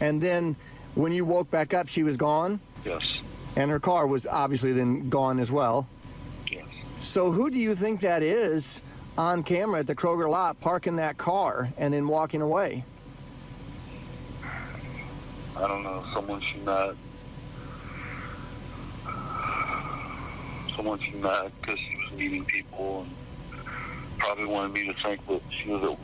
And 0.00 0.20
then 0.20 0.54
when 0.94 1.12
you 1.12 1.24
woke 1.24 1.50
back 1.50 1.74
up, 1.74 1.88
she 1.88 2.02
was 2.02 2.16
gone? 2.16 2.60
Yes. 2.84 3.02
And 3.56 3.70
her 3.70 3.80
car 3.80 4.06
was 4.06 4.26
obviously 4.26 4.72
then 4.72 5.08
gone 5.08 5.38
as 5.40 5.50
well? 5.50 5.86
Yes. 6.50 6.64
So 6.98 7.32
who 7.32 7.50
do 7.50 7.58
you 7.58 7.74
think 7.74 8.00
that 8.00 8.22
is 8.22 8.82
on 9.18 9.42
camera 9.42 9.80
at 9.80 9.86
the 9.86 9.94
Kroger 9.94 10.28
lot 10.28 10.60
parking 10.60 10.96
that 10.96 11.18
car 11.18 11.68
and 11.76 11.92
then 11.92 12.08
walking 12.08 12.42
away? 12.42 12.84
I 15.56 15.68
don't 15.68 15.82
know. 15.82 16.04
Someone 16.14 16.40
she 16.40 16.58
met 16.58 16.94
someone 20.76 20.98
she 21.00 21.12
met 21.12 21.52
because 21.60 21.78
she 21.78 21.96
was 21.96 22.12
meeting 22.18 22.44
people 22.46 23.02
and 23.02 24.18
probably 24.18 24.46
wanted 24.46 24.72
me 24.72 24.86
to 24.86 24.94
think 25.02 25.26
that 25.28 25.40
she 25.50 25.68
was 25.68 25.82
at 25.82 25.90
work. 25.90 25.98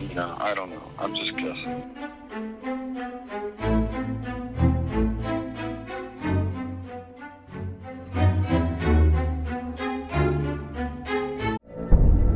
You 0.00 0.14
know, 0.14 0.36
I 0.38 0.54
don't 0.54 0.70
know. 0.70 0.90
I'm 0.98 1.14
just 1.14 1.36
guessing. 1.36 1.94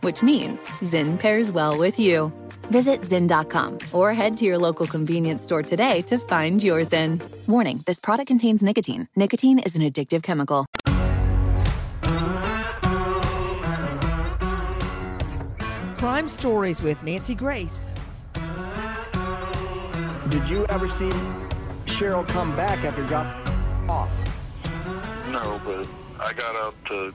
Which 0.00 0.22
means 0.22 0.58
Zyn 0.80 1.18
pairs 1.18 1.52
well 1.52 1.78
with 1.78 1.98
you. 1.98 2.32
Visit 2.70 3.02
Zyn.com 3.02 3.78
or 3.92 4.12
head 4.12 4.36
to 4.38 4.44
your 4.44 4.58
local 4.58 4.86
convenience 4.86 5.42
store 5.42 5.62
today 5.62 6.02
to 6.02 6.18
find 6.18 6.62
your 6.62 6.80
Zyn. 6.80 7.22
Warning 7.46 7.82
this 7.86 8.00
product 8.00 8.28
contains 8.28 8.62
nicotine. 8.62 9.08
Nicotine 9.16 9.58
is 9.60 9.76
an 9.76 9.82
addictive 9.82 10.22
chemical. 10.22 10.66
Crime 15.96 16.28
Stories 16.28 16.82
with 16.82 17.02
Nancy 17.02 17.34
Grace. 17.34 17.92
Did 20.28 20.48
you 20.48 20.66
ever 20.66 20.88
see 20.88 21.10
Cheryl 21.86 22.26
come 22.26 22.54
back 22.56 22.84
after 22.84 23.04
dropping 23.04 23.54
off? 23.88 24.10
No, 25.30 25.60
but 25.64 25.86
I 26.18 26.32
got 26.32 26.56
up 26.56 26.74
to 26.86 27.14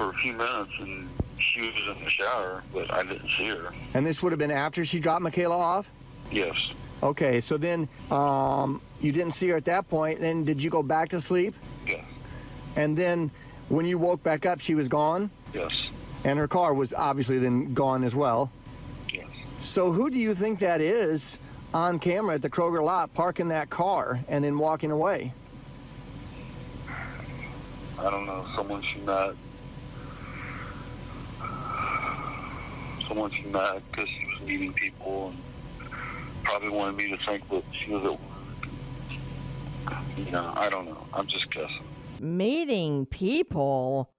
for 0.00 0.08
a 0.08 0.14
few 0.14 0.32
minutes 0.32 0.72
and 0.80 1.10
she 1.38 1.60
was 1.60 1.74
in 1.94 2.02
the 2.02 2.08
shower, 2.08 2.62
but 2.72 2.90
I 2.90 3.02
didn't 3.02 3.28
see 3.36 3.48
her. 3.48 3.74
And 3.92 4.06
this 4.06 4.22
would 4.22 4.32
have 4.32 4.38
been 4.38 4.50
after 4.50 4.82
she 4.86 4.98
dropped 4.98 5.20
Michaela 5.20 5.58
off? 5.58 5.90
Yes. 6.30 6.56
Okay, 7.02 7.40
so 7.42 7.58
then 7.58 7.86
um, 8.10 8.80
you 9.02 9.12
didn't 9.12 9.34
see 9.34 9.48
her 9.48 9.56
at 9.56 9.66
that 9.66 9.90
point. 9.90 10.18
Then 10.18 10.42
did 10.44 10.62
you 10.62 10.70
go 10.70 10.82
back 10.82 11.10
to 11.10 11.20
sleep? 11.20 11.54
Yes. 11.86 12.02
And 12.76 12.96
then 12.96 13.30
when 13.68 13.84
you 13.84 13.98
woke 13.98 14.22
back 14.22 14.46
up, 14.46 14.60
she 14.60 14.74
was 14.74 14.88
gone? 14.88 15.30
Yes. 15.52 15.70
And 16.24 16.38
her 16.38 16.48
car 16.48 16.72
was 16.72 16.94
obviously 16.94 17.38
then 17.38 17.74
gone 17.74 18.02
as 18.02 18.14
well? 18.14 18.50
Yes. 19.12 19.26
So 19.58 19.92
who 19.92 20.08
do 20.08 20.16
you 20.16 20.34
think 20.34 20.60
that 20.60 20.80
is 20.80 21.38
on 21.74 21.98
camera 21.98 22.36
at 22.36 22.42
the 22.42 22.50
Kroger 22.50 22.82
lot 22.82 23.12
parking 23.12 23.48
that 23.48 23.68
car 23.68 24.20
and 24.28 24.42
then 24.42 24.56
walking 24.56 24.92
away? 24.92 25.34
I 27.98 28.10
don't 28.10 28.24
know. 28.24 28.46
Someone 28.56 28.82
she 28.82 28.98
met. 29.00 29.34
Someone 33.10 33.32
she 33.32 33.42
met 33.42 33.82
because 33.90 34.08
she 34.08 34.24
was 34.24 34.40
meeting 34.46 34.72
people 34.72 35.34
and 35.34 35.92
probably 36.44 36.68
wanted 36.68 36.96
me 36.96 37.08
to 37.08 37.18
think 37.26 37.48
that 37.50 37.64
she 37.72 37.90
was 37.90 38.04
at 38.04 38.12
work. 38.12 38.30
You 40.16 40.30
know, 40.30 40.52
I 40.54 40.68
don't 40.68 40.86
know. 40.86 41.08
I'm 41.12 41.26
just 41.26 41.50
guessing. 41.50 41.82
Meeting 42.20 43.06
people. 43.06 44.12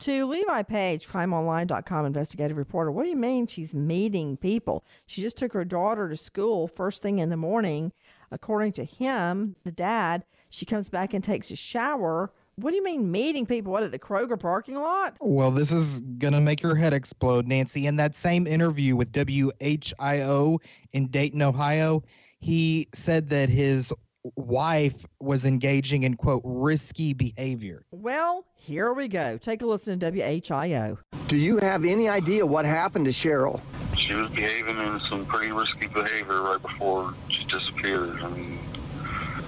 To 0.00 0.26
Levi 0.26 0.62
Page, 0.64 1.08
crimeonline.com 1.08 2.04
investigative 2.04 2.58
reporter. 2.58 2.90
What 2.90 3.04
do 3.04 3.08
you 3.08 3.16
mean 3.16 3.46
she's 3.46 3.74
meeting 3.74 4.36
people? 4.36 4.84
She 5.06 5.22
just 5.22 5.38
took 5.38 5.54
her 5.54 5.64
daughter 5.64 6.10
to 6.10 6.16
school 6.16 6.68
first 6.68 7.02
thing 7.02 7.20
in 7.20 7.30
the 7.30 7.38
morning. 7.38 7.92
According 8.30 8.72
to 8.72 8.84
him, 8.84 9.56
the 9.64 9.72
dad, 9.72 10.26
she 10.50 10.66
comes 10.66 10.90
back 10.90 11.14
and 11.14 11.24
takes 11.24 11.50
a 11.50 11.56
shower. 11.56 12.30
What 12.56 12.70
do 12.70 12.76
you 12.76 12.84
mean 12.84 13.10
meeting 13.10 13.46
people? 13.46 13.72
What 13.72 13.82
at 13.82 13.90
the 13.90 13.98
Kroger 13.98 14.38
parking 14.38 14.76
lot? 14.76 15.16
Well, 15.20 15.50
this 15.50 15.72
is 15.72 16.00
going 16.00 16.34
to 16.34 16.40
make 16.40 16.62
your 16.62 16.76
head 16.76 16.94
explode, 16.94 17.48
Nancy. 17.48 17.86
In 17.86 17.96
that 17.96 18.14
same 18.14 18.46
interview 18.46 18.94
with 18.94 19.10
WHIO 19.12 20.58
in 20.92 21.08
Dayton, 21.08 21.42
Ohio, 21.42 22.04
he 22.38 22.88
said 22.94 23.28
that 23.30 23.48
his 23.48 23.92
wife 24.36 25.04
was 25.20 25.44
engaging 25.44 26.04
in, 26.04 26.14
quote, 26.14 26.42
risky 26.44 27.12
behavior. 27.12 27.84
Well, 27.90 28.46
here 28.54 28.92
we 28.92 29.08
go. 29.08 29.36
Take 29.36 29.62
a 29.62 29.66
listen 29.66 29.98
to 29.98 30.12
WHIO. 30.12 30.98
Do 31.26 31.36
you 31.36 31.58
have 31.58 31.84
any 31.84 32.08
idea 32.08 32.46
what 32.46 32.64
happened 32.64 33.06
to 33.06 33.10
Cheryl? 33.10 33.60
She 33.96 34.14
was 34.14 34.30
behaving 34.30 34.78
in 34.78 35.00
some 35.10 35.26
pretty 35.26 35.50
risky 35.50 35.88
behavior 35.88 36.42
right 36.42 36.62
before 36.62 37.14
she 37.28 37.44
disappeared. 37.44 38.20
I 38.22 38.28
mean, 38.30 38.60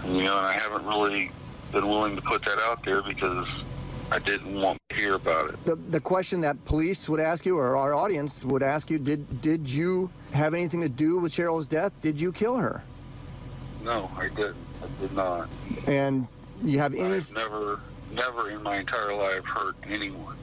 you 0.06 0.24
know, 0.24 0.36
and 0.38 0.46
I 0.46 0.54
haven't 0.54 0.84
really 0.84 1.30
been 1.76 1.88
willing 1.88 2.16
to 2.16 2.22
put 2.22 2.42
that 2.42 2.58
out 2.60 2.82
there 2.86 3.02
because 3.02 3.46
I 4.10 4.18
didn't 4.18 4.54
want 4.54 4.80
to 4.88 4.96
hear 4.96 5.14
about 5.14 5.50
it. 5.50 5.64
The, 5.66 5.76
the 5.76 6.00
question 6.00 6.40
that 6.40 6.64
police 6.64 7.06
would 7.06 7.20
ask 7.20 7.44
you 7.44 7.58
or 7.58 7.76
our 7.76 7.92
audience 7.92 8.46
would 8.46 8.62
ask 8.62 8.90
you, 8.90 8.98
did, 8.98 9.42
did 9.42 9.68
you 9.68 10.10
have 10.32 10.54
anything 10.54 10.80
to 10.80 10.88
do 10.88 11.18
with 11.18 11.32
Cheryl's 11.32 11.66
death? 11.66 11.92
Did 12.00 12.18
you 12.18 12.32
kill 12.32 12.56
her? 12.56 12.82
No, 13.84 14.10
I 14.16 14.28
didn't. 14.28 14.56
I 14.82 15.00
did 15.00 15.12
not. 15.12 15.50
And 15.86 16.26
you 16.64 16.78
have 16.78 16.94
any... 16.94 17.16
I've 17.16 17.34
never, 17.34 17.80
never 18.10 18.50
in 18.50 18.62
my 18.62 18.78
entire 18.78 19.14
life 19.14 19.44
hurt 19.44 19.76
anyone. 19.86 20.36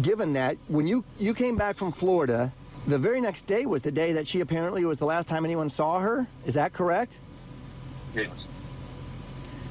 Given 0.00 0.32
that, 0.34 0.58
when 0.68 0.86
you, 0.86 1.02
you 1.18 1.34
came 1.34 1.56
back 1.56 1.76
from 1.76 1.90
Florida, 1.90 2.52
the 2.86 2.98
very 2.98 3.20
next 3.20 3.46
day 3.46 3.66
was 3.66 3.82
the 3.82 3.90
day 3.90 4.12
that 4.12 4.28
she 4.28 4.40
apparently 4.40 4.84
was 4.84 5.00
the 5.00 5.06
last 5.06 5.26
time 5.26 5.44
anyone 5.44 5.68
saw 5.68 5.98
her. 5.98 6.28
Is 6.46 6.54
that 6.54 6.72
correct? 6.72 7.18
Yes. 8.14 8.30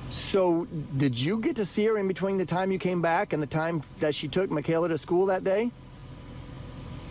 So, 0.09 0.65
did 0.95 1.19
you 1.19 1.39
get 1.39 1.57
to 1.57 1.65
see 1.65 1.85
her 1.85 1.97
in 1.97 2.07
between 2.07 2.37
the 2.37 2.45
time 2.45 2.71
you 2.71 2.79
came 2.79 3.01
back 3.01 3.33
and 3.33 3.43
the 3.43 3.47
time 3.47 3.83
that 3.99 4.15
she 4.15 4.27
took 4.27 4.49
Michaela 4.49 4.87
to 4.87 4.97
school 4.97 5.25
that 5.25 5.43
day? 5.43 5.71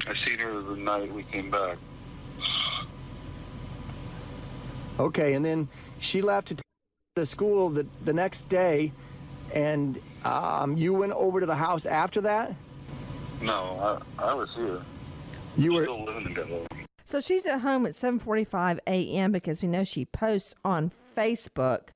I 0.07 0.15
seen 0.27 0.39
her 0.39 0.63
the 0.63 0.77
night 0.77 1.13
we 1.13 1.25
came 1.25 1.51
back. 1.51 1.77
Okay, 4.99 5.35
and 5.35 5.45
then 5.45 5.69
she 5.99 6.23
left 6.23 6.49
to, 6.49 6.55
t- 6.55 6.63
to 7.17 7.27
school 7.27 7.69
the, 7.69 7.87
the 8.05 8.15
next 8.15 8.49
day, 8.49 8.93
and 9.53 10.01
um, 10.25 10.77
you 10.77 10.95
went 10.95 11.13
over 11.13 11.41
to 11.41 11.47
the 11.47 11.55
house 11.55 11.85
after 11.85 12.23
that? 12.23 12.55
No, 13.43 14.01
I, 14.19 14.31
I 14.31 14.35
was 14.35 14.49
here. 14.55 14.81
You 15.59 15.75
were 15.75 15.83
still 15.83 16.05
living 16.05 16.35
together. 16.35 16.67
So 17.05 17.21
she's 17.21 17.45
at 17.47 17.61
home 17.61 17.85
at 17.85 17.93
7:45 17.93 18.79
a.m. 18.87 19.33
because 19.33 19.63
we 19.63 19.69
know 19.69 19.85
she 19.85 20.07
posts 20.07 20.55
on 20.65 20.93
Facebook. 21.17 21.91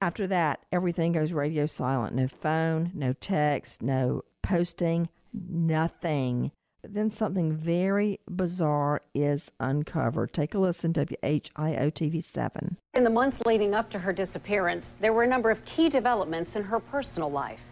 After 0.00 0.28
that, 0.28 0.60
everything 0.70 1.12
goes 1.12 1.32
radio 1.32 1.66
silent. 1.66 2.14
No 2.14 2.28
phone, 2.28 2.92
no 2.94 3.14
text, 3.14 3.82
no 3.82 4.22
posting, 4.42 5.08
nothing. 5.32 6.52
But 6.82 6.94
then 6.94 7.10
something 7.10 7.56
very 7.56 8.20
bizarre 8.30 9.02
is 9.12 9.50
uncovered. 9.58 10.32
Take 10.32 10.54
a 10.54 10.58
listen, 10.60 10.92
WHIO 10.92 11.90
TV 11.90 12.22
7. 12.22 12.76
In 12.94 13.02
the 13.02 13.10
months 13.10 13.44
leading 13.44 13.74
up 13.74 13.90
to 13.90 13.98
her 13.98 14.12
disappearance, 14.12 14.92
there 14.92 15.12
were 15.12 15.24
a 15.24 15.28
number 15.28 15.50
of 15.50 15.64
key 15.64 15.88
developments 15.88 16.54
in 16.54 16.62
her 16.62 16.78
personal 16.78 17.32
life. 17.32 17.64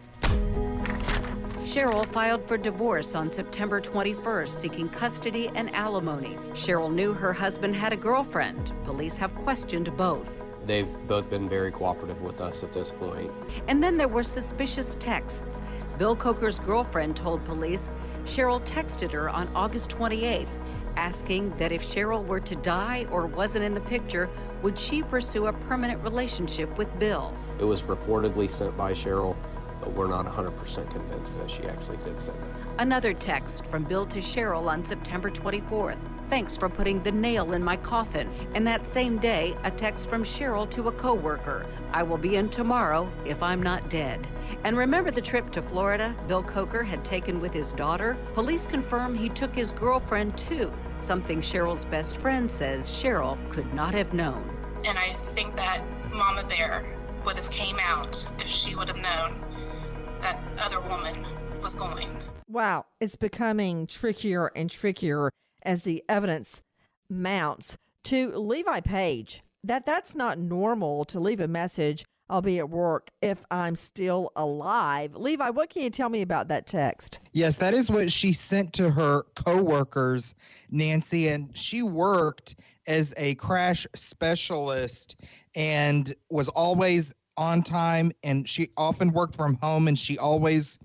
Cheryl 1.63 2.05
filed 2.07 2.45
for 2.45 2.57
divorce 2.57 3.15
on 3.15 3.31
September 3.31 3.79
21st, 3.79 4.49
seeking 4.49 4.89
custody 4.89 5.49
and 5.55 5.73
alimony. 5.73 6.35
Cheryl 6.51 6.91
knew 6.91 7.13
her 7.13 7.31
husband 7.31 7.75
had 7.75 7.93
a 7.93 7.97
girlfriend. 7.97 8.73
Police 8.83 9.15
have 9.15 9.33
questioned 9.35 9.95
both. 9.95 10.46
They've 10.67 11.07
both 11.07 11.29
been 11.29 11.47
very 11.47 11.71
cooperative 11.71 12.21
with 12.21 12.41
us 12.41 12.61
at 12.61 12.73
this 12.73 12.91
point. 12.91 13.31
And 13.69 13.81
then 13.81 13.95
there 13.95 14.09
were 14.09 14.21
suspicious 14.21 14.95
texts. 14.95 15.61
Bill 15.97 16.13
Coker's 16.13 16.59
girlfriend 16.59 17.15
told 17.15 17.43
police 17.45 17.89
Cheryl 18.25 18.63
texted 18.65 19.11
her 19.13 19.29
on 19.29 19.47
August 19.55 19.89
28th, 19.91 20.49
asking 20.97 21.51
that 21.51 21.71
if 21.71 21.81
Cheryl 21.81 22.25
were 22.27 22.41
to 22.41 22.55
die 22.57 23.07
or 23.11 23.27
wasn't 23.27 23.63
in 23.63 23.73
the 23.73 23.81
picture, 23.81 24.29
would 24.61 24.77
she 24.77 25.01
pursue 25.01 25.47
a 25.47 25.53
permanent 25.53 26.03
relationship 26.03 26.77
with 26.77 26.99
Bill? 26.99 27.33
It 27.59 27.63
was 27.63 27.83
reportedly 27.83 28.49
sent 28.49 28.75
by 28.75 28.91
Cheryl, 28.91 29.37
but 29.79 29.93
we're 29.93 30.09
not 30.09 30.25
100% 30.25 30.91
convinced 30.91 31.39
that 31.39 31.49
she 31.49 31.63
actually 31.63 31.97
did 31.97 32.19
send 32.19 32.37
it. 32.43 32.49
Another 32.77 33.13
text 33.13 33.67
from 33.67 33.85
Bill 33.85 34.05
to 34.07 34.19
Cheryl 34.19 34.67
on 34.67 34.85
September 34.85 35.29
24th. 35.29 35.97
Thanks 36.29 36.57
for 36.57 36.67
putting 36.67 37.01
the 37.03 37.11
nail 37.11 37.53
in 37.53 37.63
my 37.63 37.77
coffin. 37.77 38.29
And 38.53 38.67
that 38.67 38.85
same 38.85 39.17
day, 39.17 39.55
a 39.63 39.71
text 39.71 40.09
from 40.09 40.23
Cheryl 40.23 40.69
to 40.71 40.89
a 40.89 40.91
coworker. 40.91 41.65
I 41.93 42.03
will 42.03 42.17
be 42.17 42.35
in 42.35 42.49
tomorrow 42.49 43.09
if 43.25 43.41
I'm 43.41 43.63
not 43.63 43.89
dead. 43.89 44.27
And 44.65 44.77
remember 44.77 45.09
the 45.09 45.21
trip 45.21 45.51
to 45.51 45.61
Florida 45.61 46.13
Bill 46.27 46.43
Coker 46.43 46.83
had 46.83 47.05
taken 47.05 47.39
with 47.39 47.53
his 47.53 47.71
daughter? 47.71 48.17
Police 48.33 48.65
confirm 48.65 49.15
he 49.15 49.29
took 49.29 49.55
his 49.55 49.71
girlfriend 49.71 50.37
too, 50.37 50.71
something 50.99 51.39
Cheryl's 51.39 51.85
best 51.85 52.17
friend 52.17 52.51
says 52.51 52.87
Cheryl 52.87 53.37
could 53.49 53.73
not 53.73 53.93
have 53.93 54.13
known. 54.13 54.43
And 54.85 54.97
I 54.97 55.13
think 55.13 55.55
that 55.55 55.85
Mama 56.13 56.43
Bear 56.49 56.97
would 57.25 57.37
have 57.37 57.49
came 57.49 57.77
out 57.79 58.25
if 58.39 58.47
she 58.47 58.75
would 58.75 58.89
have 58.89 58.97
known 58.97 59.41
that 60.21 60.41
other 60.59 60.81
woman 60.81 61.15
was 61.61 61.75
going. 61.75 62.07
Wow, 62.49 62.85
it's 62.99 63.15
becoming 63.15 63.87
trickier 63.87 64.47
and 64.55 64.69
trickier 64.69 65.31
as 65.67 65.83
the 65.83 66.03
evidence 66.09 66.63
mounts. 67.09 67.77
To 68.05 68.31
Levi 68.37 68.79
Page, 68.79 69.43
that 69.65 69.85
that's 69.85 70.15
not 70.15 70.39
normal 70.39 71.03
to 71.05 71.19
leave 71.19 71.41
a 71.41 71.47
message. 71.47 72.05
I'll 72.29 72.41
be 72.41 72.57
at 72.57 72.69
work 72.69 73.09
if 73.21 73.43
I'm 73.51 73.75
still 73.75 74.31
alive. 74.35 75.15
Levi, 75.15 75.49
what 75.49 75.69
can 75.69 75.83
you 75.83 75.89
tell 75.89 76.09
me 76.09 76.21
about 76.21 76.47
that 76.47 76.67
text? 76.67 77.19
Yes, 77.33 77.57
that 77.57 77.73
is 77.73 77.91
what 77.91 78.11
she 78.11 78.33
sent 78.33 78.73
to 78.73 78.89
her 78.89 79.23
coworkers, 79.35 80.35
Nancy, 80.69 81.27
and 81.27 81.55
she 81.55 81.83
worked 81.83 82.55
as 82.87 83.13
a 83.17 83.35
crash 83.35 83.85
specialist 83.93 85.17
and 85.55 86.15
was 86.29 86.47
always 86.49 87.13
on 87.35 87.61
time 87.61 88.11
and 88.23 88.47
she 88.47 88.69
often 88.77 89.11
worked 89.11 89.35
from 89.35 89.55
home 89.55 89.87
and 89.87 89.99
she 89.99 90.17
always 90.17 90.79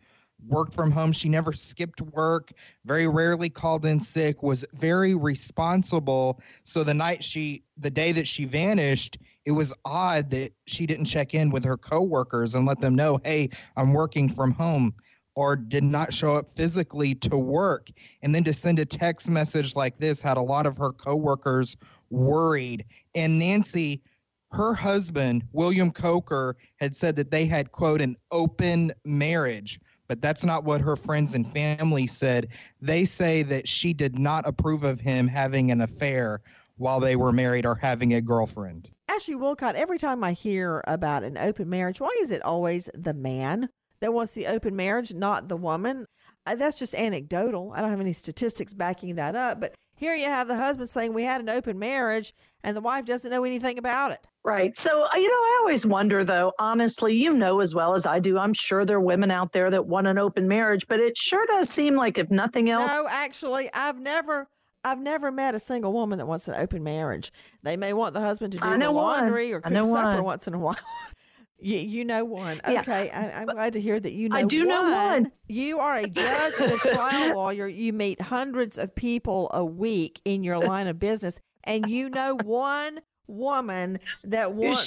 worked 0.46 0.74
from 0.74 0.90
home. 0.90 1.12
She 1.12 1.28
never 1.28 1.52
skipped 1.52 2.00
work, 2.00 2.52
very 2.84 3.06
rarely 3.08 3.48
called 3.48 3.86
in 3.86 4.00
sick, 4.00 4.42
was 4.42 4.64
very 4.74 5.14
responsible. 5.14 6.40
So 6.64 6.84
the 6.84 6.94
night 6.94 7.22
she 7.22 7.62
the 7.78 7.90
day 7.90 8.12
that 8.12 8.26
she 8.26 8.44
vanished, 8.44 9.18
it 9.44 9.52
was 9.52 9.72
odd 9.84 10.30
that 10.30 10.52
she 10.66 10.86
didn't 10.86 11.06
check 11.06 11.34
in 11.34 11.50
with 11.50 11.64
her 11.64 11.76
coworkers 11.76 12.54
and 12.54 12.66
let 12.66 12.80
them 12.80 12.94
know, 12.94 13.20
"Hey, 13.24 13.48
I'm 13.76 13.92
working 13.92 14.28
from 14.28 14.52
home." 14.52 14.94
or 15.34 15.56
did 15.56 15.82
not 15.82 16.12
show 16.12 16.36
up 16.36 16.48
physically 16.56 17.14
to 17.14 17.36
work. 17.38 17.90
And 18.22 18.34
then 18.34 18.44
to 18.44 18.52
send 18.52 18.78
a 18.78 18.84
text 18.84 19.30
message 19.30 19.74
like 19.74 19.98
this 19.98 20.20
had 20.20 20.36
a 20.36 20.42
lot 20.42 20.66
of 20.66 20.76
her 20.76 20.92
coworkers 20.92 21.76
worried. 22.10 22.84
And 23.14 23.38
Nancy, 23.38 24.02
her 24.50 24.74
husband, 24.74 25.44
William 25.52 25.90
Coker, 25.90 26.56
had 26.76 26.94
said 26.94 27.16
that 27.16 27.30
they 27.30 27.46
had, 27.46 27.72
quote, 27.72 28.02
an 28.02 28.16
open 28.30 28.92
marriage. 29.04 29.80
But 30.12 30.20
that's 30.20 30.44
not 30.44 30.64
what 30.64 30.82
her 30.82 30.94
friends 30.94 31.34
and 31.34 31.50
family 31.50 32.06
said. 32.06 32.48
They 32.82 33.06
say 33.06 33.42
that 33.44 33.66
she 33.66 33.94
did 33.94 34.18
not 34.18 34.46
approve 34.46 34.84
of 34.84 35.00
him 35.00 35.26
having 35.26 35.70
an 35.70 35.80
affair 35.80 36.42
while 36.76 37.00
they 37.00 37.16
were 37.16 37.32
married 37.32 37.64
or 37.64 37.74
having 37.76 38.12
a 38.12 38.20
girlfriend. 38.20 38.90
Ashley 39.08 39.36
Willcott, 39.36 39.74
every 39.74 39.96
time 39.96 40.22
I 40.22 40.32
hear 40.32 40.84
about 40.86 41.24
an 41.24 41.38
open 41.38 41.70
marriage, 41.70 41.98
why 41.98 42.14
is 42.20 42.30
it 42.30 42.42
always 42.42 42.90
the 42.92 43.14
man 43.14 43.70
that 44.00 44.12
wants 44.12 44.32
the 44.32 44.48
open 44.48 44.76
marriage, 44.76 45.14
not 45.14 45.48
the 45.48 45.56
woman? 45.56 46.04
Uh, 46.44 46.56
that's 46.56 46.78
just 46.78 46.94
anecdotal. 46.94 47.72
I 47.74 47.80
don't 47.80 47.88
have 47.88 47.98
any 47.98 48.12
statistics 48.12 48.74
backing 48.74 49.14
that 49.14 49.34
up. 49.34 49.60
But 49.60 49.74
here 49.96 50.14
you 50.14 50.26
have 50.26 50.46
the 50.46 50.56
husband 50.56 50.90
saying 50.90 51.14
we 51.14 51.24
had 51.24 51.40
an 51.40 51.48
open 51.48 51.78
marriage 51.78 52.34
and 52.62 52.76
the 52.76 52.82
wife 52.82 53.06
doesn't 53.06 53.30
know 53.30 53.44
anything 53.44 53.78
about 53.78 54.12
it. 54.12 54.26
Right. 54.44 54.76
So, 54.76 55.04
uh, 55.04 55.08
you 55.14 55.28
know, 55.28 55.34
I 55.34 55.58
always 55.60 55.86
wonder, 55.86 56.24
though, 56.24 56.52
honestly, 56.58 57.14
you 57.14 57.32
know 57.32 57.60
as 57.60 57.76
well 57.76 57.94
as 57.94 58.06
I 58.06 58.18
do, 58.18 58.38
I'm 58.38 58.52
sure 58.52 58.84
there 58.84 58.96
are 58.96 59.00
women 59.00 59.30
out 59.30 59.52
there 59.52 59.70
that 59.70 59.86
want 59.86 60.08
an 60.08 60.18
open 60.18 60.48
marriage, 60.48 60.88
but 60.88 60.98
it 60.98 61.16
sure 61.16 61.46
does 61.46 61.68
seem 61.68 61.94
like, 61.94 62.18
if 62.18 62.28
nothing 62.28 62.68
else. 62.68 62.90
No, 62.90 63.06
actually, 63.08 63.70
I've 63.72 63.98
never. 63.98 64.48
I've 64.84 64.98
never 64.98 65.30
met 65.30 65.54
a 65.54 65.60
single 65.60 65.92
woman 65.92 66.18
that 66.18 66.26
wants 66.26 66.48
an 66.48 66.56
open 66.56 66.82
marriage. 66.82 67.32
They 67.62 67.76
may 67.76 67.92
want 67.92 68.14
the 68.14 68.20
husband 68.20 68.52
to 68.54 68.58
do 68.58 68.68
the 68.68 68.78
know 68.78 68.90
one. 68.90 69.20
laundry 69.20 69.52
or 69.52 69.60
cook 69.60 69.72
supper 69.72 69.86
one. 69.86 70.24
once 70.24 70.48
in 70.48 70.54
a 70.54 70.58
while. 70.58 70.76
you, 71.60 71.78
you 71.78 72.04
know 72.04 72.24
one. 72.24 72.60
Yeah. 72.68 72.80
Okay. 72.80 73.08
I, 73.10 73.42
I'm 73.42 73.46
glad 73.46 73.74
to 73.74 73.80
hear 73.80 74.00
that 74.00 74.10
you 74.10 74.28
know 74.28 74.38
I 74.38 74.42
do 74.42 74.64
know 74.64 74.90
one. 74.90 75.30
You 75.46 75.78
are 75.78 75.98
a 75.98 76.08
judge 76.08 76.54
and 76.58 76.72
a 76.72 76.78
trial 76.78 77.36
lawyer. 77.36 77.68
You 77.68 77.92
meet 77.92 78.20
hundreds 78.20 78.76
of 78.76 78.92
people 78.92 79.52
a 79.54 79.64
week 79.64 80.20
in 80.24 80.42
your 80.42 80.58
line 80.58 80.88
of 80.88 80.98
business, 80.98 81.38
and 81.62 81.88
you 81.88 82.10
know 82.10 82.36
one 82.42 82.98
woman 83.26 83.98
that 84.24 84.52
wants 84.52 84.86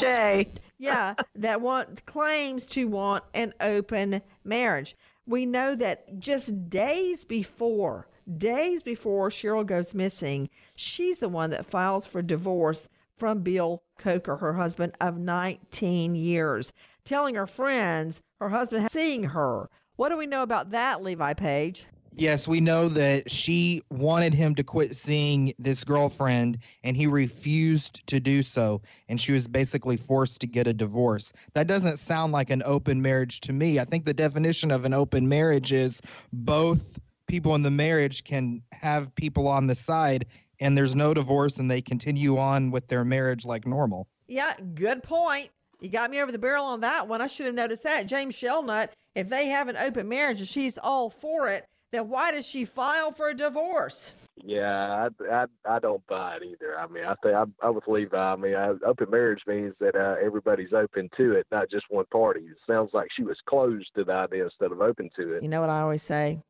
yeah 0.78 1.13
that 1.36 1.62
want 1.62 2.06
claims 2.06 2.65
to 2.65 2.88
want 2.88 3.24
an 3.34 3.54
open 3.62 4.21
marriage. 4.43 4.95
We 5.28 5.45
know 5.45 5.76
that 5.76 6.19
just 6.19 6.69
days 6.69 7.24
before 7.24 8.08
days 8.38 8.82
before 8.82 9.30
cheryl 9.30 9.63
goes 9.63 9.93
missing 9.93 10.50
she's 10.76 11.19
the 11.19 11.30
one 11.30 11.52
that 11.52 11.63
files 11.63 12.08
for 12.08 12.24
divorce 12.24 12.88
from 13.15 13.41
bill 13.41 13.84
coker 14.00 14.38
her 14.38 14.54
husband 14.54 14.91
of 15.00 15.15
19 15.15 16.15
years 16.15 16.74
telling 17.06 17.36
her 17.36 17.45
friends 17.48 18.21
her 18.39 18.50
husband 18.50 18.82
has 18.82 18.91
seeing 18.91 19.24
her. 19.26 19.69
What 19.95 20.10
do 20.10 20.17
we 20.17 20.26
know 20.26 20.43
about 20.43 20.71
that 20.71 21.02
levi 21.02 21.34
page 21.34 21.88
Yes, 22.17 22.47
we 22.47 22.62
know 22.62 22.88
that 22.89 23.30
she 23.30 23.82
wanted 23.89 24.34
him 24.34 24.56
to 24.56 24.63
quit 24.63 24.95
seeing 24.95 25.54
this 25.60 25.84
girlfriend 25.84 26.60
and 26.84 26.95
he 26.95 27.08
refused 27.08 28.08
to 28.08 28.21
do 28.21 28.41
so. 28.41 28.82
And 29.10 29.19
she 29.19 29.34
was 29.34 29.47
basically 29.47 29.97
forced 29.97 30.39
to 30.41 30.47
get 30.47 30.65
a 30.65 30.73
divorce. 30.73 31.34
That 31.56 31.67
doesn't 31.67 31.97
sound 31.97 32.32
like 32.32 32.49
an 32.51 32.63
open 32.65 33.01
marriage 33.01 33.41
to 33.41 33.54
me. 33.54 33.80
I 33.80 33.84
think 33.86 34.06
the 34.06 34.13
definition 34.13 34.71
of 34.71 34.86
an 34.86 34.93
open 34.93 35.28
marriage 35.28 35.73
is 35.73 36.01
both 36.32 36.97
people 37.28 37.54
in 37.54 37.63
the 37.63 37.71
marriage 37.71 38.23
can 38.23 38.62
have 38.71 39.13
people 39.15 39.45
on 39.45 39.67
the 39.67 39.75
side 39.75 40.25
and 40.62 40.78
there's 40.78 40.95
no 40.95 41.13
divorce 41.13 41.58
and 41.58 41.69
they 41.69 41.82
continue 41.82 42.38
on 42.38 42.71
with 42.71 42.88
their 42.88 43.04
marriage 43.04 43.45
like 43.45 43.67
normal. 43.67 44.08
Yeah, 44.28 44.54
good 44.73 45.04
point. 45.04 45.49
You 45.82 45.89
got 45.89 46.10
me 46.10 46.21
over 46.21 46.32
the 46.32 46.39
barrel 46.39 46.65
on 46.65 46.80
that 46.80 47.10
one. 47.10 47.21
I 47.21 47.28
should 47.28 47.45
have 47.45 47.56
noticed 47.56 47.84
that. 47.84 48.06
James 48.06 48.36
Shelnut, 48.36 48.93
if 49.15 49.28
they 49.28 49.47
have 49.47 49.67
an 49.67 49.75
open 49.75 50.08
marriage 50.08 50.39
and 50.39 50.47
she's 50.47 50.78
all 50.78 51.10
for 51.10 51.49
it, 51.49 51.65
then 51.91 52.10
why 52.10 52.32
does 52.32 52.45
she 52.45 52.65
file 52.65 53.12
for 53.12 53.30
a 53.30 53.34
divorce? 53.34 54.13
Yeah, 54.43 55.08
I, 55.08 55.10
I 55.32 55.45
I 55.65 55.80
don't 55.80 56.06
buy 56.08 56.36
it 56.36 56.43
either. 56.43 56.78
I 56.78 56.88
mean, 56.88 57.06
I 57.06 57.15
think 57.24 57.36
I'm, 57.36 57.54
I'm 57.62 57.74
with 57.74 57.88
Levi. 57.88 58.17
I 58.17 58.36
mean, 58.36 58.56
I, 58.56 58.74
open 58.86 59.10
marriage 59.10 59.41
means 59.48 59.74
that 59.80 59.95
uh, 59.95 60.15
everybody's 60.24 60.74
open 60.74 61.10
to 61.17 61.32
it, 61.34 61.48
not 61.52 61.71
just 61.71 61.86
one 61.89 62.06
party. 62.12 62.41
It 62.41 62.58
sounds 62.67 62.91
like 62.93 63.08
she 63.15 63.24
was 63.24 63.38
closed 63.45 63.89
to 63.95 64.04
the 64.04 64.12
idea 64.12 64.43
instead 64.43 64.71
of 64.71 64.82
open 64.82 65.10
to 65.15 65.34
it. 65.34 65.43
You 65.43 65.50
know 65.50 65.62
what 65.62 65.69
I 65.69 65.82
always 65.82 66.04
say? 66.04 66.41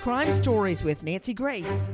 Crime 0.00 0.32
Stories 0.32 0.84
with 0.84 1.02
Nancy 1.02 1.32
Grace. 1.32 1.90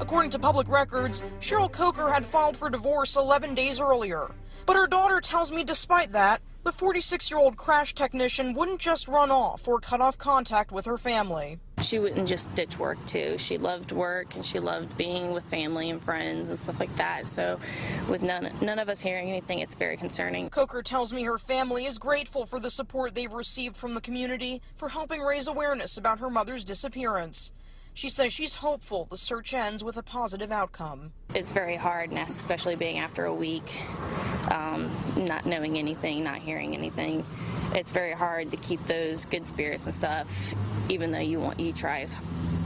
According 0.00 0.30
to 0.32 0.38
public 0.38 0.68
records, 0.68 1.22
Cheryl 1.40 1.70
Coker 1.70 2.10
had 2.10 2.26
filed 2.26 2.56
for 2.56 2.68
divorce 2.68 3.16
11 3.16 3.54
days 3.54 3.80
earlier. 3.80 4.30
But 4.66 4.76
her 4.76 4.86
daughter 4.86 5.20
tells 5.20 5.50
me 5.50 5.64
despite 5.64 6.12
that, 6.12 6.42
the 6.62 6.72
46 6.72 7.30
year 7.30 7.40
old 7.40 7.56
crash 7.56 7.94
technician 7.94 8.54
wouldn't 8.54 8.80
just 8.80 9.08
run 9.08 9.30
off 9.30 9.66
or 9.66 9.80
cut 9.80 10.00
off 10.00 10.18
contact 10.18 10.70
with 10.70 10.84
her 10.86 10.98
family. 10.98 11.58
She 11.80 11.98
wouldn't 11.98 12.28
just 12.28 12.54
ditch 12.54 12.78
work 12.78 12.98
too. 13.06 13.38
She 13.38 13.56
loved 13.56 13.92
work 13.92 14.34
and 14.34 14.44
she 14.44 14.58
loved 14.58 14.96
being 14.98 15.32
with 15.32 15.44
family 15.44 15.88
and 15.88 16.02
friends 16.02 16.48
and 16.50 16.58
stuff 16.58 16.78
like 16.78 16.94
that. 16.96 17.26
So, 17.26 17.58
with 18.08 18.22
none 18.22 18.52
none 18.60 18.78
of 18.78 18.88
us 18.88 19.00
hearing 19.00 19.30
anything, 19.30 19.60
it's 19.60 19.74
very 19.74 19.96
concerning. 19.96 20.50
Coker 20.50 20.82
tells 20.82 21.12
me 21.12 21.22
her 21.22 21.38
family 21.38 21.86
is 21.86 21.98
grateful 21.98 22.44
for 22.44 22.60
the 22.60 22.70
support 22.70 23.14
they've 23.14 23.32
received 23.32 23.76
from 23.76 23.94
the 23.94 24.00
community 24.00 24.60
for 24.76 24.90
helping 24.90 25.22
raise 25.22 25.48
awareness 25.48 25.96
about 25.96 26.18
her 26.18 26.28
mother's 26.28 26.64
disappearance. 26.64 27.50
She 28.00 28.08
says 28.08 28.32
she's 28.32 28.54
hopeful 28.54 29.06
the 29.10 29.18
search 29.18 29.52
ends 29.52 29.84
with 29.84 29.98
a 29.98 30.02
positive 30.02 30.50
outcome. 30.50 31.12
It's 31.34 31.50
very 31.50 31.76
hard, 31.76 32.08
and 32.08 32.18
especially 32.18 32.74
being 32.74 32.96
after 32.96 33.26
a 33.26 33.34
week, 33.34 33.78
um, 34.50 34.90
not 35.18 35.44
knowing 35.44 35.76
anything, 35.76 36.24
not 36.24 36.38
hearing 36.38 36.74
anything. 36.74 37.26
It's 37.74 37.90
very 37.90 38.12
hard 38.12 38.52
to 38.52 38.56
keep 38.56 38.82
those 38.86 39.26
good 39.26 39.46
spirits 39.46 39.84
and 39.84 39.94
stuff, 39.94 40.54
even 40.88 41.10
though 41.10 41.18
you 41.18 41.40
want 41.40 41.60
you 41.60 41.74
try 41.74 42.06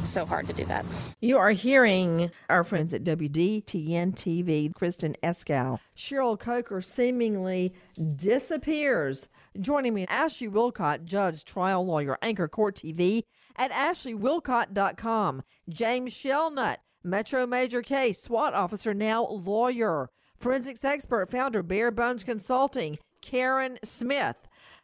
so 0.05 0.25
hard 0.25 0.47
to 0.47 0.53
do 0.53 0.64
that. 0.66 0.87
You 1.20 1.38
are 1.38 1.51
hearing 1.51 2.31
our 2.49 2.62
friends 2.62 2.94
at 2.94 3.03
WDTN 3.03 4.14
TV, 4.14 4.73
Kristen 4.73 5.16
Eskow. 5.20 5.81
Cheryl 5.97 6.38
Coker 6.38 6.81
seemingly 6.81 7.75
disappears. 8.14 9.27
Joining 9.61 9.94
me, 9.94 10.07
Ashley 10.07 10.49
Willcott, 10.49 11.05
judge, 11.05 11.44
trial 11.44 11.85
lawyer, 11.85 12.18
anchor 12.23 12.47
court 12.47 12.77
TV 12.77 13.25
at 13.57 13.71
ashleywillcott.com. 13.71 15.43
James 15.69 16.12
Shelnut, 16.12 16.81
Metro 17.03 17.47
Major 17.47 17.83
Case, 17.83 18.23
SWAT 18.23 18.55
officer, 18.55 18.95
now 18.95 19.27
lawyer. 19.27 20.11
Forensics 20.38 20.85
expert, 20.85 21.31
founder, 21.31 21.62
Bare 21.62 21.90
Bones 21.90 22.25
Consulting, 22.25 22.99
Karen 23.21 23.79
Smith. 23.83 24.37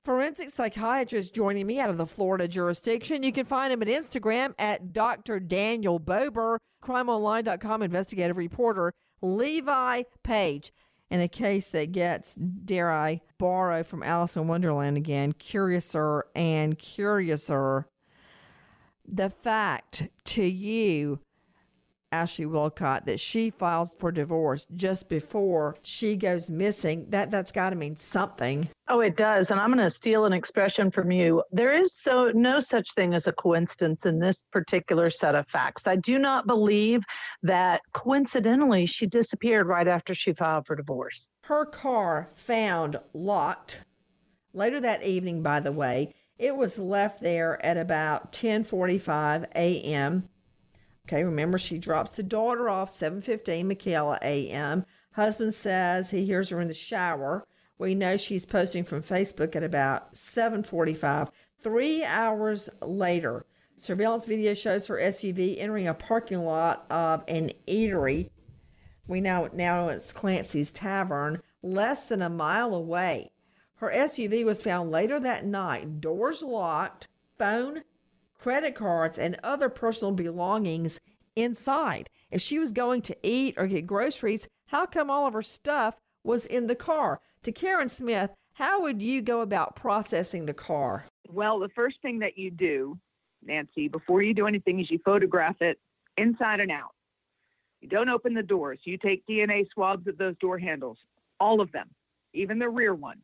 Forensic 0.04 0.48
psychiatrist 0.48 1.34
joining 1.34 1.66
me 1.66 1.78
out 1.78 1.90
of 1.90 1.98
the 1.98 2.06
Florida 2.06 2.48
jurisdiction. 2.48 3.22
You 3.22 3.32
can 3.32 3.44
find 3.44 3.72
him 3.72 3.82
at 3.82 3.88
Instagram 3.88 4.54
at 4.58 4.94
Dr. 4.94 5.38
Daniel 5.38 6.00
Bober, 6.00 6.58
crimeonline.com 6.82 7.82
investigative 7.82 8.38
reporter, 8.38 8.92
Levi 9.20 10.02
Page. 10.22 10.72
In 11.10 11.20
a 11.20 11.28
case 11.28 11.70
that 11.72 11.92
gets, 11.92 12.34
dare 12.34 12.90
I 12.90 13.20
borrow 13.36 13.82
from 13.82 14.02
Alice 14.02 14.36
in 14.36 14.46
Wonderland 14.46 14.96
again, 14.96 15.32
curiouser 15.32 16.24
and 16.34 16.78
curiouser. 16.78 17.86
The 19.06 19.30
fact 19.30 20.08
to 20.26 20.44
you 20.44 21.20
Ashley 22.12 22.46
Willcott 22.46 23.06
that 23.06 23.20
she 23.20 23.50
files 23.50 23.94
for 23.98 24.10
divorce 24.10 24.66
just 24.74 25.08
before 25.08 25.76
she 25.82 26.16
goes 26.16 26.50
missing, 26.50 27.06
that 27.10 27.30
that's 27.30 27.52
got 27.52 27.70
to 27.70 27.76
mean 27.76 27.96
something. 27.96 28.68
Oh, 28.88 29.00
it 29.00 29.16
does. 29.16 29.50
And 29.50 29.60
I'm 29.60 29.68
going 29.68 29.78
to 29.78 29.90
steal 29.90 30.24
an 30.24 30.32
expression 30.32 30.90
from 30.90 31.12
you. 31.12 31.42
There 31.52 31.72
is 31.72 31.94
so 31.94 32.32
no 32.34 32.58
such 32.58 32.92
thing 32.94 33.14
as 33.14 33.26
a 33.26 33.32
coincidence 33.32 34.04
in 34.04 34.18
this 34.18 34.42
particular 34.50 35.10
set 35.10 35.34
of 35.34 35.46
facts. 35.48 35.86
I 35.86 35.96
do 35.96 36.18
not 36.18 36.46
believe 36.46 37.02
that 37.42 37.82
coincidentally 37.92 38.86
she 38.86 39.06
disappeared 39.06 39.68
right 39.68 39.86
after 39.86 40.14
she 40.14 40.32
filed 40.32 40.66
for 40.66 40.74
divorce. 40.74 41.28
Her 41.44 41.64
car 41.64 42.30
found 42.34 42.98
locked 43.14 43.84
later 44.52 44.80
that 44.80 45.04
evening, 45.04 45.42
by 45.42 45.60
the 45.60 45.72
way. 45.72 46.14
It 46.40 46.56
was 46.56 46.78
left 46.78 47.20
there 47.20 47.62
at 47.64 47.76
about 47.76 48.32
10:45 48.32 49.44
a.m. 49.54 50.26
Okay, 51.06 51.22
remember 51.22 51.58
she 51.58 51.76
drops 51.76 52.12
the 52.12 52.22
daughter 52.22 52.70
off 52.70 52.88
7:15 52.88 53.66
Michaela 53.66 54.18
a.m. 54.22 54.86
Husband 55.12 55.52
says 55.52 56.10
he 56.10 56.24
hears 56.24 56.48
her 56.48 56.58
in 56.62 56.68
the 56.68 56.74
shower. 56.74 57.44
We 57.76 57.94
know 57.94 58.16
she's 58.16 58.46
posting 58.46 58.84
from 58.84 59.02
Facebook 59.02 59.54
at 59.54 59.62
about 59.62 60.14
7:45. 60.14 61.28
3 61.62 62.04
hours 62.04 62.70
later, 62.80 63.44
surveillance 63.76 64.24
video 64.24 64.54
shows 64.54 64.86
her 64.86 64.96
SUV 64.96 65.58
entering 65.58 65.88
a 65.88 65.92
parking 65.92 66.42
lot 66.42 66.86
of 66.88 67.22
an 67.28 67.50
eatery. 67.68 68.30
We 69.06 69.20
know 69.20 69.50
now 69.52 69.88
it's 69.88 70.14
Clancy's 70.14 70.72
Tavern, 70.72 71.42
less 71.62 72.06
than 72.06 72.22
a 72.22 72.30
mile 72.30 72.74
away. 72.74 73.30
Her 73.80 73.90
SUV 73.90 74.44
was 74.44 74.60
found 74.60 74.90
later 74.90 75.18
that 75.18 75.46
night, 75.46 76.02
doors 76.02 76.42
locked, 76.42 77.08
phone 77.38 77.82
credit 78.38 78.74
cards, 78.74 79.18
and 79.18 79.38
other 79.42 79.70
personal 79.70 80.12
belongings 80.12 81.00
inside. 81.34 82.10
If 82.30 82.42
she 82.42 82.58
was 82.58 82.72
going 82.72 83.00
to 83.02 83.16
eat 83.22 83.54
or 83.56 83.66
get 83.66 83.86
groceries, 83.86 84.48
how 84.66 84.84
come 84.84 85.10
all 85.10 85.26
of 85.26 85.32
her 85.32 85.42
stuff 85.42 85.96
was 86.24 86.44
in 86.44 86.66
the 86.66 86.74
car? 86.74 87.20
To 87.44 87.52
Karen 87.52 87.88
Smith, 87.88 88.30
how 88.52 88.82
would 88.82 89.00
you 89.00 89.22
go 89.22 89.40
about 89.40 89.76
processing 89.76 90.44
the 90.44 90.54
car? 90.54 91.06
Well, 91.28 91.58
the 91.58 91.70
first 91.70 92.02
thing 92.02 92.18
that 92.18 92.36
you 92.36 92.50
do, 92.50 92.98
Nancy, 93.42 93.88
before 93.88 94.22
you 94.22 94.34
do 94.34 94.46
anything 94.46 94.80
is 94.80 94.90
you 94.90 94.98
photograph 95.04 95.62
it 95.62 95.78
inside 96.18 96.60
and 96.60 96.70
out. 96.70 96.94
You 97.80 97.88
don't 97.88 98.10
open 98.10 98.34
the 98.34 98.42
doors. 98.42 98.78
You 98.84 98.98
take 98.98 99.26
DNA 99.26 99.66
swabs 99.72 100.06
of 100.06 100.18
those 100.18 100.36
door 100.36 100.58
handles, 100.58 100.98
all 101.38 101.62
of 101.62 101.72
them, 101.72 101.88
even 102.34 102.58
the 102.58 102.68
rear 102.68 102.94
one. 102.94 103.22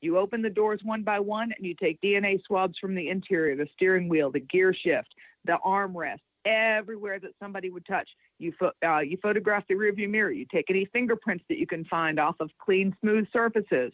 You 0.00 0.18
open 0.18 0.42
the 0.42 0.50
doors 0.50 0.80
one 0.84 1.02
by 1.02 1.20
one 1.20 1.52
and 1.56 1.66
you 1.66 1.74
take 1.74 2.00
DNA 2.00 2.40
swabs 2.46 2.78
from 2.78 2.94
the 2.94 3.08
interior, 3.08 3.56
the 3.56 3.68
steering 3.74 4.08
wheel, 4.08 4.30
the 4.30 4.40
gear 4.40 4.74
shift, 4.74 5.08
the 5.44 5.58
armrest, 5.64 6.20
everywhere 6.44 7.18
that 7.18 7.32
somebody 7.40 7.70
would 7.70 7.86
touch. 7.86 8.08
You, 8.38 8.52
fo- 8.58 8.72
uh, 8.84 9.00
you 9.00 9.18
photograph 9.22 9.64
the 9.68 9.74
rearview 9.74 10.08
mirror. 10.08 10.30
You 10.30 10.46
take 10.52 10.66
any 10.70 10.86
fingerprints 10.92 11.44
that 11.48 11.58
you 11.58 11.66
can 11.66 11.84
find 11.86 12.20
off 12.20 12.36
of 12.40 12.50
clean, 12.58 12.94
smooth 13.00 13.26
surfaces. 13.32 13.92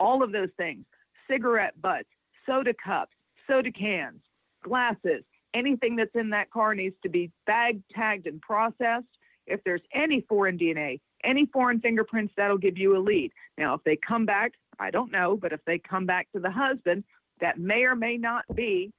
All 0.00 0.22
of 0.22 0.32
those 0.32 0.50
things. 0.56 0.84
Cigarette 1.30 1.80
butts, 1.80 2.08
soda 2.46 2.74
cups, 2.84 3.12
soda 3.46 3.70
cans, 3.70 4.20
glasses, 4.62 5.24
anything 5.54 5.96
that's 5.96 6.14
in 6.14 6.30
that 6.30 6.50
car 6.50 6.74
needs 6.74 6.96
to 7.02 7.08
be 7.08 7.30
bagged, 7.46 7.82
tagged, 7.94 8.26
and 8.26 8.40
processed. 8.40 9.06
If 9.46 9.60
there's 9.64 9.82
any 9.94 10.24
foreign 10.28 10.58
DNA, 10.58 11.00
any 11.22 11.46
foreign 11.46 11.80
fingerprints, 11.80 12.32
that'll 12.36 12.58
give 12.58 12.76
you 12.76 12.96
a 12.96 12.98
lead. 12.98 13.30
Now, 13.56 13.74
if 13.74 13.84
they 13.84 13.96
come 13.96 14.26
back 14.26 14.52
I 14.78 14.90
don't 14.90 15.12
know, 15.12 15.36
but 15.36 15.52
if 15.52 15.60
they 15.64 15.78
come 15.78 16.06
back 16.06 16.30
to 16.32 16.40
the 16.40 16.50
husband, 16.50 17.04
that 17.40 17.58
may 17.58 17.84
or 17.84 17.94
may 17.94 18.16
not 18.16 18.44
be 18.54 18.92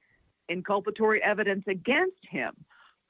inculpatory 0.50 1.20
evidence 1.20 1.64
against 1.66 2.24
him. 2.28 2.52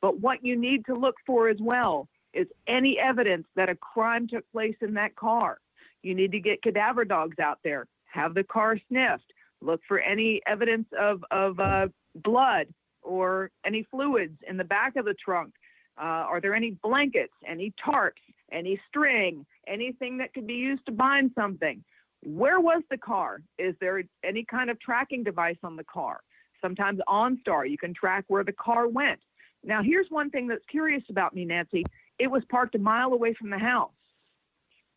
But 0.01 0.21
what 0.21 0.45
you 0.45 0.57
need 0.57 0.85
to 0.87 0.95
look 0.95 1.17
for 1.27 1.49
as 1.49 1.59
well 1.61 2.09
is 2.33 2.47
any 2.67 2.99
evidence 2.99 3.47
that 3.57 3.69
a 3.69 3.75
crime 3.75 4.29
took 4.29 4.51
place 4.53 4.77
in 4.81 4.95
that 4.95 5.17
car. 5.17 5.59
You 6.03 6.15
need 6.15 6.33
to 6.33 6.41
get 6.41 6.63
cadaver 6.63 7.05
dogs 7.05 7.39
out 7.39 7.59
there, 7.65 7.87
have 8.07 8.35
the 8.35 8.45
car 8.45 8.79
sniffed, 8.89 9.33
look 9.61 9.81
for 9.89 9.99
any 9.99 10.41
evidence 10.47 10.87
of, 10.99 11.25
of 11.31 11.59
uh, 11.59 11.89
blood 12.15 12.69
or 13.03 13.51
any 13.65 13.87
fluids 13.91 14.39
in 14.49 14.57
the 14.57 14.65
back 14.65 14.97
of 14.97 15.05
the 15.05 15.15
trunk. 15.15 15.55
Uh, 15.99 16.03
are 16.29 16.41
there 16.41 16.55
any 16.55 16.73
blankets, 16.83 17.33
any 17.47 17.73
tarps, 17.85 18.13
any 18.53 18.79
string, 18.89 19.47
anything 19.67 20.19
that 20.19 20.35
could 20.35 20.47
be 20.47 20.55
used 20.55 20.85
to 20.87 20.93
bind 20.93 21.31
something? 21.35 21.83
Where 22.27 22.59
was 22.59 22.83
the 22.91 22.99
car? 22.99 23.39
Is 23.57 23.77
there 23.81 24.03
any 24.25 24.45
kind 24.45 24.69
of 24.69 24.81
tracking 24.81 25.23
device 25.23 25.59
on 25.63 25.77
the 25.77 25.85
car? 25.85 26.19
Sometimes 26.61 26.99
OnStar, 27.09 27.71
you 27.71 27.79
can 27.79 27.95
track 27.95 28.25
where 28.27 28.43
the 28.43 28.53
car 28.53 28.89
went. 28.89 29.21
Now, 29.63 29.81
here's 29.81 30.09
one 30.11 30.31
thing 30.31 30.49
that's 30.49 30.65
curious 30.69 31.05
about 31.09 31.37
me, 31.37 31.45
Nancy. 31.45 31.85
It 32.19 32.27
was 32.27 32.43
parked 32.51 32.75
a 32.75 32.81
mile 32.81 33.13
away 33.13 33.33
from 33.35 33.51
the 33.51 33.59
house. 33.59 33.93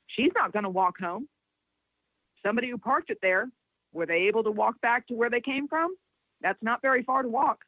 She's 0.07 0.31
not 0.35 0.53
going 0.53 0.63
to 0.63 0.71
walk 0.71 0.97
home. 0.99 1.27
Somebody 2.43 2.71
who 2.71 2.79
parked 2.79 3.11
it 3.11 3.19
there, 3.21 3.47
were 3.93 4.07
they 4.07 4.27
able 4.27 4.43
to 4.45 4.51
walk 4.51 4.81
back 4.81 5.05
to 5.07 5.13
where 5.13 5.29
they 5.29 5.41
came 5.41 5.67
from? 5.67 5.95
That's 6.41 6.61
not 6.63 6.81
very 6.81 7.03
far 7.03 7.21
to 7.21 7.29
walk. 7.29 7.59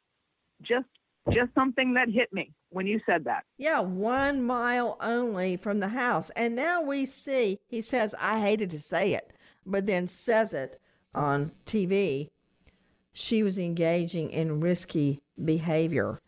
Just 0.62 0.88
just 1.30 1.54
something 1.54 1.94
that 1.94 2.08
hit 2.08 2.32
me 2.32 2.52
when 2.70 2.84
you 2.84 3.00
said 3.06 3.24
that. 3.26 3.44
Yeah, 3.56 3.78
one 3.78 4.42
mile 4.42 4.96
only 5.00 5.56
from 5.56 5.78
the 5.78 5.88
house. 5.88 6.30
And 6.30 6.56
now 6.56 6.82
we 6.82 7.06
see, 7.06 7.60
he 7.68 7.80
says, 7.80 8.12
I 8.20 8.40
hated 8.40 8.70
to 8.70 8.80
say 8.80 9.14
it, 9.14 9.32
but 9.66 9.86
then 9.86 10.06
says 10.06 10.54
it 10.54 10.80
on 11.14 11.52
TV, 11.66 12.30
she 13.12 13.42
was 13.42 13.58
engaging 13.58 14.30
in 14.30 14.60
risky 14.60 15.20
behavior. 15.42 16.18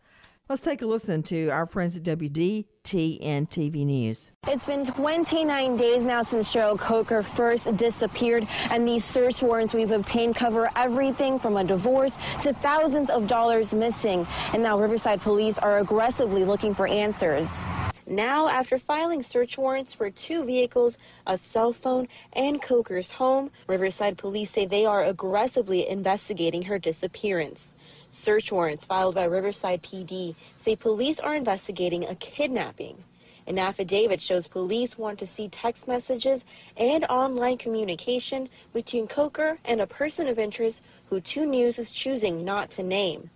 Let's 0.47 0.61
take 0.61 0.83
a 0.83 0.85
listen 0.85 1.23
to 1.23 1.49
our 1.49 1.65
friends 1.65 1.97
at 1.97 2.03
WDTN 2.03 2.65
TV 2.83 3.83
News. 3.83 4.31
It's 4.47 4.67
been 4.67 4.85
29 4.85 5.75
days 5.75 6.05
now 6.05 6.21
since 6.21 6.53
Cheryl 6.53 6.77
Coker 6.77 7.23
first 7.23 7.75
disappeared, 7.77 8.47
and 8.69 8.87
these 8.87 9.03
search 9.03 9.41
warrants 9.41 9.73
we've 9.73 9.89
obtained 9.89 10.35
cover 10.35 10.69
everything 10.75 11.39
from 11.39 11.57
a 11.57 11.63
divorce 11.63 12.17
to 12.41 12.53
thousands 12.53 13.09
of 13.09 13.25
dollars 13.25 13.73
missing. 13.73 14.27
And 14.53 14.61
now 14.61 14.79
Riverside 14.79 15.19
police 15.19 15.57
are 15.57 15.79
aggressively 15.79 16.45
looking 16.45 16.75
for 16.75 16.85
answers. 16.85 17.63
Now, 18.07 18.47
after 18.47 18.77
filing 18.77 19.23
search 19.23 19.57
warrants 19.57 19.95
for 19.95 20.11
two 20.11 20.43
vehicles, 20.45 20.99
a 21.25 21.39
cell 21.39 21.73
phone, 21.73 22.07
and 22.33 22.61
Coker's 22.61 23.11
home, 23.11 23.49
Riverside 23.67 24.15
police 24.15 24.51
say 24.51 24.67
they 24.67 24.85
are 24.85 25.03
aggressively 25.03 25.87
investigating 25.87 26.63
her 26.63 26.77
disappearance. 26.77 27.73
Search 28.11 28.51
warrants 28.51 28.85
filed 28.85 29.15
by 29.15 29.23
Riverside 29.23 29.81
PD 29.81 30.35
say 30.57 30.75
police 30.75 31.19
are 31.19 31.33
investigating 31.33 32.05
a 32.05 32.13
kidnapping. 32.13 33.03
An 33.47 33.57
affidavit 33.57 34.21
shows 34.21 34.47
police 34.47 34.97
want 34.97 35.17
to 35.19 35.27
see 35.27 35.49
text 35.49 35.87
messages 35.87 36.45
and 36.77 37.05
online 37.05 37.57
communication 37.57 38.49
between 38.71 39.07
Coker 39.07 39.57
and 39.65 39.81
a 39.81 39.87
person 39.87 40.27
of 40.27 40.37
interest 40.37 40.81
who 41.09 41.19
2 41.19 41.45
News 41.45 41.79
is 41.79 41.89
choosing 41.89 42.45
not 42.45 42.69
to 42.71 42.83
name. 42.83 43.31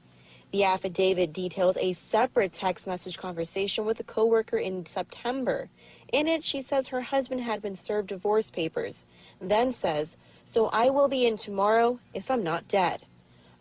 The 0.51 0.63
affidavit 0.63 1.31
details 1.31 1.77
a 1.79 1.93
separate 1.93 2.53
text 2.53 2.87
message 2.87 3.19
conversation 3.19 3.85
with 3.85 3.99
a 3.99 4.03
coworker 4.03 4.57
in 4.57 4.85
September. 4.87 5.69
In 6.11 6.27
it, 6.27 6.43
she 6.43 6.63
says 6.63 6.87
her 6.87 7.01
husband 7.01 7.41
had 7.41 7.61
been 7.61 7.75
served 7.75 8.09
divorce 8.09 8.49
papers, 8.49 9.05
then 9.39 9.71
says, 9.71 10.17
So 10.47 10.67
I 10.67 10.89
will 10.89 11.07
be 11.07 11.27
in 11.27 11.37
tomorrow 11.37 11.99
if 12.15 12.31
I'm 12.31 12.43
not 12.43 12.67
dead. 12.67 13.05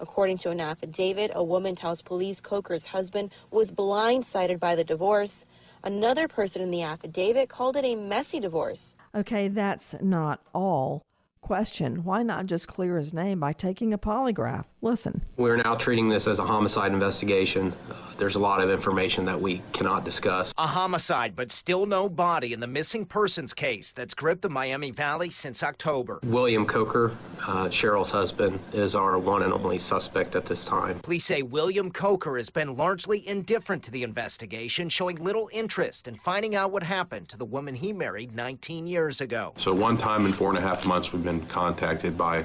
According 0.00 0.38
to 0.38 0.50
an 0.50 0.60
affidavit, 0.60 1.30
a 1.34 1.44
woman 1.44 1.74
tells 1.76 2.00
police 2.00 2.40
Coker's 2.40 2.86
husband 2.86 3.32
was 3.50 3.70
blindsided 3.70 4.58
by 4.58 4.74
the 4.74 4.84
divorce. 4.84 5.44
Another 5.84 6.26
person 6.26 6.62
in 6.62 6.70
the 6.70 6.82
affidavit 6.82 7.50
called 7.50 7.76
it 7.76 7.84
a 7.84 7.96
messy 7.96 8.40
divorce. 8.40 8.94
Okay, 9.14 9.48
that's 9.48 10.00
not 10.00 10.40
all. 10.54 11.02
Question 11.40 12.04
Why 12.04 12.22
not 12.22 12.46
just 12.46 12.68
clear 12.68 12.96
his 12.96 13.12
name 13.12 13.40
by 13.40 13.52
taking 13.52 13.92
a 13.92 13.98
polygraph? 13.98 14.64
Listen. 14.80 15.20
We're 15.36 15.56
now 15.56 15.76
treating 15.76 16.08
this 16.08 16.28
as 16.28 16.38
a 16.38 16.44
homicide 16.44 16.92
investigation. 16.92 17.72
Uh, 17.90 18.14
there's 18.16 18.36
a 18.36 18.38
lot 18.38 18.60
of 18.60 18.70
information 18.70 19.24
that 19.26 19.40
we 19.40 19.62
cannot 19.72 20.04
discuss. 20.04 20.52
A 20.56 20.66
homicide, 20.66 21.34
but 21.34 21.50
still 21.50 21.84
no 21.84 22.08
body 22.08 22.52
in 22.52 22.60
the 22.60 22.66
missing 22.66 23.04
persons 23.04 23.52
case 23.54 23.92
that's 23.96 24.14
gripped 24.14 24.42
the 24.42 24.48
Miami 24.48 24.92
Valley 24.92 25.30
since 25.30 25.62
October. 25.62 26.20
William 26.24 26.64
Coker, 26.64 27.16
uh, 27.40 27.68
Cheryl's 27.70 28.10
husband, 28.10 28.60
is 28.72 28.94
our 28.94 29.18
one 29.18 29.42
and 29.42 29.52
only 29.52 29.78
suspect 29.78 30.36
at 30.36 30.48
this 30.48 30.64
time. 30.68 31.00
Police 31.00 31.26
say 31.26 31.42
William 31.42 31.90
Coker 31.90 32.36
has 32.36 32.50
been 32.50 32.76
largely 32.76 33.26
indifferent 33.26 33.82
to 33.84 33.90
the 33.90 34.04
investigation, 34.04 34.88
showing 34.88 35.16
little 35.16 35.50
interest 35.52 36.06
in 36.06 36.16
finding 36.24 36.54
out 36.54 36.70
what 36.70 36.84
happened 36.84 37.28
to 37.30 37.36
the 37.36 37.44
woman 37.44 37.74
he 37.74 37.92
married 37.92 38.34
19 38.34 38.86
years 38.86 39.20
ago. 39.20 39.54
So, 39.58 39.74
one 39.74 39.96
time 39.98 40.26
in 40.26 40.34
four 40.34 40.50
and 40.50 40.58
a 40.58 40.62
half 40.62 40.84
months, 40.84 41.08
we've 41.12 41.24
been 41.24 41.46
contacted 41.46 42.16
by 42.16 42.44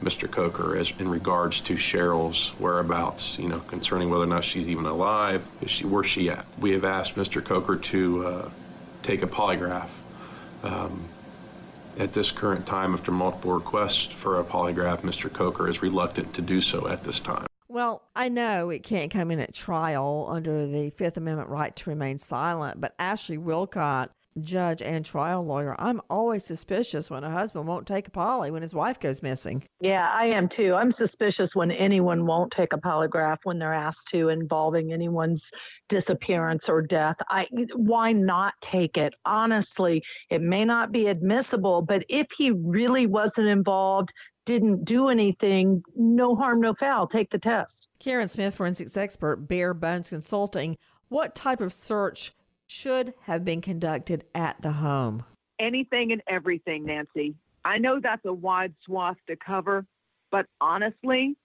Mr. 0.00 0.30
Coker 0.30 0.76
as 0.76 0.90
in 0.98 1.08
regards 1.08 1.60
to 1.62 1.74
Cheryl's 1.74 2.52
whereabouts, 2.58 3.36
you 3.38 3.48
know, 3.48 3.60
concerning 3.60 4.10
whether 4.10 4.24
or 4.24 4.28
not 4.28 4.44
she's 4.44 4.68
even 4.68 4.86
alive, 4.86 5.42
is 5.60 5.70
she, 5.70 5.84
where's 5.84 6.06
she 6.06 6.30
at? 6.30 6.46
We 6.60 6.72
have 6.72 6.84
asked 6.84 7.14
Mr. 7.14 7.44
Coker 7.44 7.80
to 7.92 8.26
uh, 8.26 8.50
take 9.02 9.22
a 9.22 9.26
polygraph. 9.26 9.90
Um, 10.62 11.08
at 11.98 12.14
this 12.14 12.30
current 12.30 12.66
time, 12.66 12.94
after 12.94 13.10
multiple 13.10 13.52
requests 13.52 14.08
for 14.22 14.40
a 14.40 14.44
polygraph, 14.44 15.02
Mr. 15.02 15.32
Coker 15.32 15.68
is 15.68 15.82
reluctant 15.82 16.34
to 16.34 16.42
do 16.42 16.60
so 16.60 16.86
at 16.88 17.02
this 17.04 17.20
time. 17.20 17.46
Well, 17.70 18.02
I 18.16 18.28
know 18.28 18.70
it 18.70 18.82
can't 18.82 19.10
come 19.10 19.30
in 19.30 19.40
at 19.40 19.52
trial 19.52 20.26
under 20.30 20.66
the 20.66 20.90
Fifth 20.90 21.16
Amendment 21.16 21.50
right 21.50 21.74
to 21.76 21.90
remain 21.90 22.18
silent, 22.18 22.80
but 22.80 22.94
Ashley 22.98 23.36
Willcott 23.36 24.08
judge 24.40 24.82
and 24.82 25.04
trial 25.04 25.44
lawyer, 25.44 25.74
I'm 25.78 26.00
always 26.08 26.44
suspicious 26.44 27.10
when 27.10 27.24
a 27.24 27.30
husband 27.30 27.66
won't 27.66 27.86
take 27.86 28.08
a 28.08 28.10
poly 28.10 28.50
when 28.50 28.62
his 28.62 28.74
wife 28.74 29.00
goes 29.00 29.22
missing. 29.22 29.64
Yeah, 29.80 30.10
I 30.12 30.26
am 30.26 30.48
too. 30.48 30.74
I'm 30.74 30.90
suspicious 30.90 31.54
when 31.54 31.70
anyone 31.70 32.26
won't 32.26 32.52
take 32.52 32.72
a 32.72 32.78
polygraph 32.78 33.38
when 33.44 33.58
they're 33.58 33.72
asked 33.72 34.08
to 34.08 34.28
involving 34.28 34.92
anyone's 34.92 35.50
disappearance 35.88 36.68
or 36.68 36.82
death. 36.82 37.16
I 37.28 37.48
why 37.74 38.12
not 38.12 38.54
take 38.60 38.96
it? 38.96 39.14
Honestly, 39.24 40.02
it 40.30 40.42
may 40.42 40.64
not 40.64 40.92
be 40.92 41.06
admissible, 41.06 41.82
but 41.82 42.04
if 42.08 42.26
he 42.36 42.50
really 42.50 43.06
wasn't 43.06 43.48
involved, 43.48 44.12
didn't 44.46 44.84
do 44.84 45.08
anything, 45.08 45.82
no 45.94 46.34
harm, 46.34 46.60
no 46.60 46.72
foul. 46.72 47.06
Take 47.06 47.30
the 47.30 47.38
test. 47.38 47.88
Karen 47.98 48.28
Smith, 48.28 48.54
forensics 48.54 48.96
expert, 48.96 49.48
Bare 49.48 49.74
Bones 49.74 50.08
Consulting. 50.08 50.78
What 51.10 51.34
type 51.34 51.60
of 51.60 51.72
search 51.72 52.32
should 52.68 53.14
have 53.22 53.44
been 53.44 53.60
conducted 53.60 54.24
at 54.34 54.60
the 54.62 54.72
home? 54.72 55.24
Anything 55.58 56.12
and 56.12 56.22
everything, 56.28 56.84
Nancy. 56.84 57.34
I 57.64 57.78
know 57.78 57.98
that's 58.00 58.24
a 58.24 58.32
wide 58.32 58.74
swath 58.84 59.16
to 59.26 59.36
cover, 59.36 59.84
but 60.30 60.46
honestly, 60.60 61.36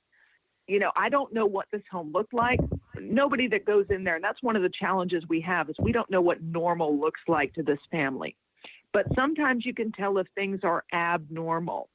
you 0.67 0.79
know, 0.79 0.91
I 0.95 1.09
don't 1.09 1.33
know 1.33 1.45
what 1.45 1.65
this 1.71 1.81
home 1.91 2.11
looked 2.11 2.33
like. 2.33 2.59
Nobody 2.99 3.47
that 3.47 3.65
goes 3.65 3.85
in 3.89 4.03
there, 4.03 4.15
and 4.15 4.23
that's 4.23 4.43
one 4.43 4.55
of 4.55 4.61
the 4.61 4.71
challenges 4.79 5.23
we 5.27 5.41
have 5.41 5.69
is 5.69 5.75
we 5.79 5.91
don't 5.91 6.09
know 6.11 6.21
what 6.21 6.41
normal 6.41 6.97
looks 6.97 7.21
like 7.27 7.53
to 7.55 7.63
this 7.63 7.79
family. 7.89 8.35
But 8.93 9.07
sometimes 9.15 9.65
you 9.65 9.73
can 9.73 9.91
tell 9.91 10.19
if 10.19 10.27
things 10.35 10.59
are 10.63 10.83
abnormal. 10.93 11.89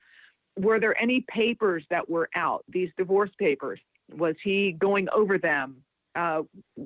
Were 0.59 0.81
there 0.81 1.01
any 1.01 1.25
papers 1.33 1.85
that 1.91 2.11
were 2.11 2.29
out? 2.35 2.65
These 2.69 2.91
divorce 2.99 3.31
papers. 3.39 3.79
Was 4.17 4.35
he 4.43 4.73
going 4.73 5.09
over 5.15 5.39
them? 5.39 5.85
Uh, 6.15 6.43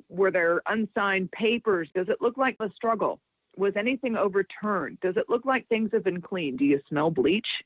were 0.09 0.31
there 0.31 0.61
unsigned 0.67 1.31
papers? 1.31 1.89
Does 1.95 2.09
it 2.09 2.21
look 2.21 2.37
like 2.37 2.55
a 2.59 2.69
struggle? 2.75 3.19
Was 3.55 3.75
anything 3.75 4.15
overturned? 4.15 4.99
Does 5.01 5.17
it 5.17 5.29
look 5.29 5.45
like 5.45 5.67
things 5.67 5.91
have 5.93 6.03
been 6.03 6.21
cleaned? 6.21 6.59
Do 6.59 6.65
you 6.65 6.81
smell 6.89 7.11
bleach? 7.11 7.63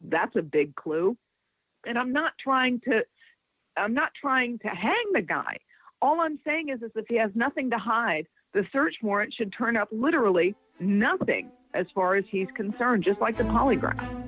That's 0.00 0.34
a 0.36 0.42
big 0.42 0.74
clue. 0.74 1.16
And 1.86 1.98
I'm 1.98 2.12
not 2.12 2.32
trying 2.38 2.80
to 2.80 3.04
I'm 3.76 3.94
not 3.94 4.12
trying 4.20 4.58
to 4.60 4.68
hang 4.68 5.04
the 5.12 5.22
guy. 5.22 5.58
All 6.02 6.20
I'm 6.20 6.38
saying 6.44 6.68
is, 6.68 6.82
is 6.82 6.90
if 6.94 7.06
he 7.08 7.16
has 7.16 7.30
nothing 7.34 7.70
to 7.70 7.78
hide, 7.78 8.26
the 8.54 8.66
search 8.72 8.96
warrant 9.02 9.32
should 9.34 9.52
turn 9.52 9.76
up 9.76 9.88
literally 9.92 10.54
nothing 10.80 11.50
as 11.74 11.86
far 11.94 12.16
as 12.16 12.24
he's 12.28 12.48
concerned, 12.56 13.04
just 13.04 13.20
like 13.20 13.36
the 13.36 13.44
polygraph. 13.44 14.27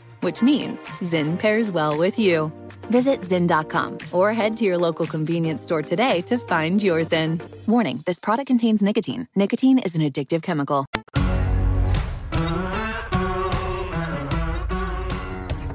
which 0.21 0.41
means 0.41 0.79
Zyn 1.01 1.37
pairs 1.37 1.71
well 1.71 1.97
with 1.97 2.17
you. 2.17 2.51
Visit 2.89 3.21
Zyn.com 3.21 3.99
or 4.11 4.33
head 4.33 4.57
to 4.57 4.65
your 4.65 4.77
local 4.77 5.05
convenience 5.05 5.61
store 5.61 5.81
today 5.81 6.21
to 6.23 6.37
find 6.37 6.81
your 6.81 7.01
Zyn. 7.01 7.39
Warning 7.67 8.03
this 8.05 8.19
product 8.19 8.47
contains 8.47 8.81
nicotine. 8.81 9.27
Nicotine 9.35 9.79
is 9.79 9.95
an 9.95 10.01
addictive 10.01 10.41
chemical. 10.41 10.85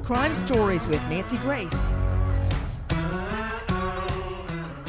Crime 0.04 0.34
Stories 0.34 0.86
with 0.86 1.02
Nancy 1.08 1.36
Grace. 1.38 1.92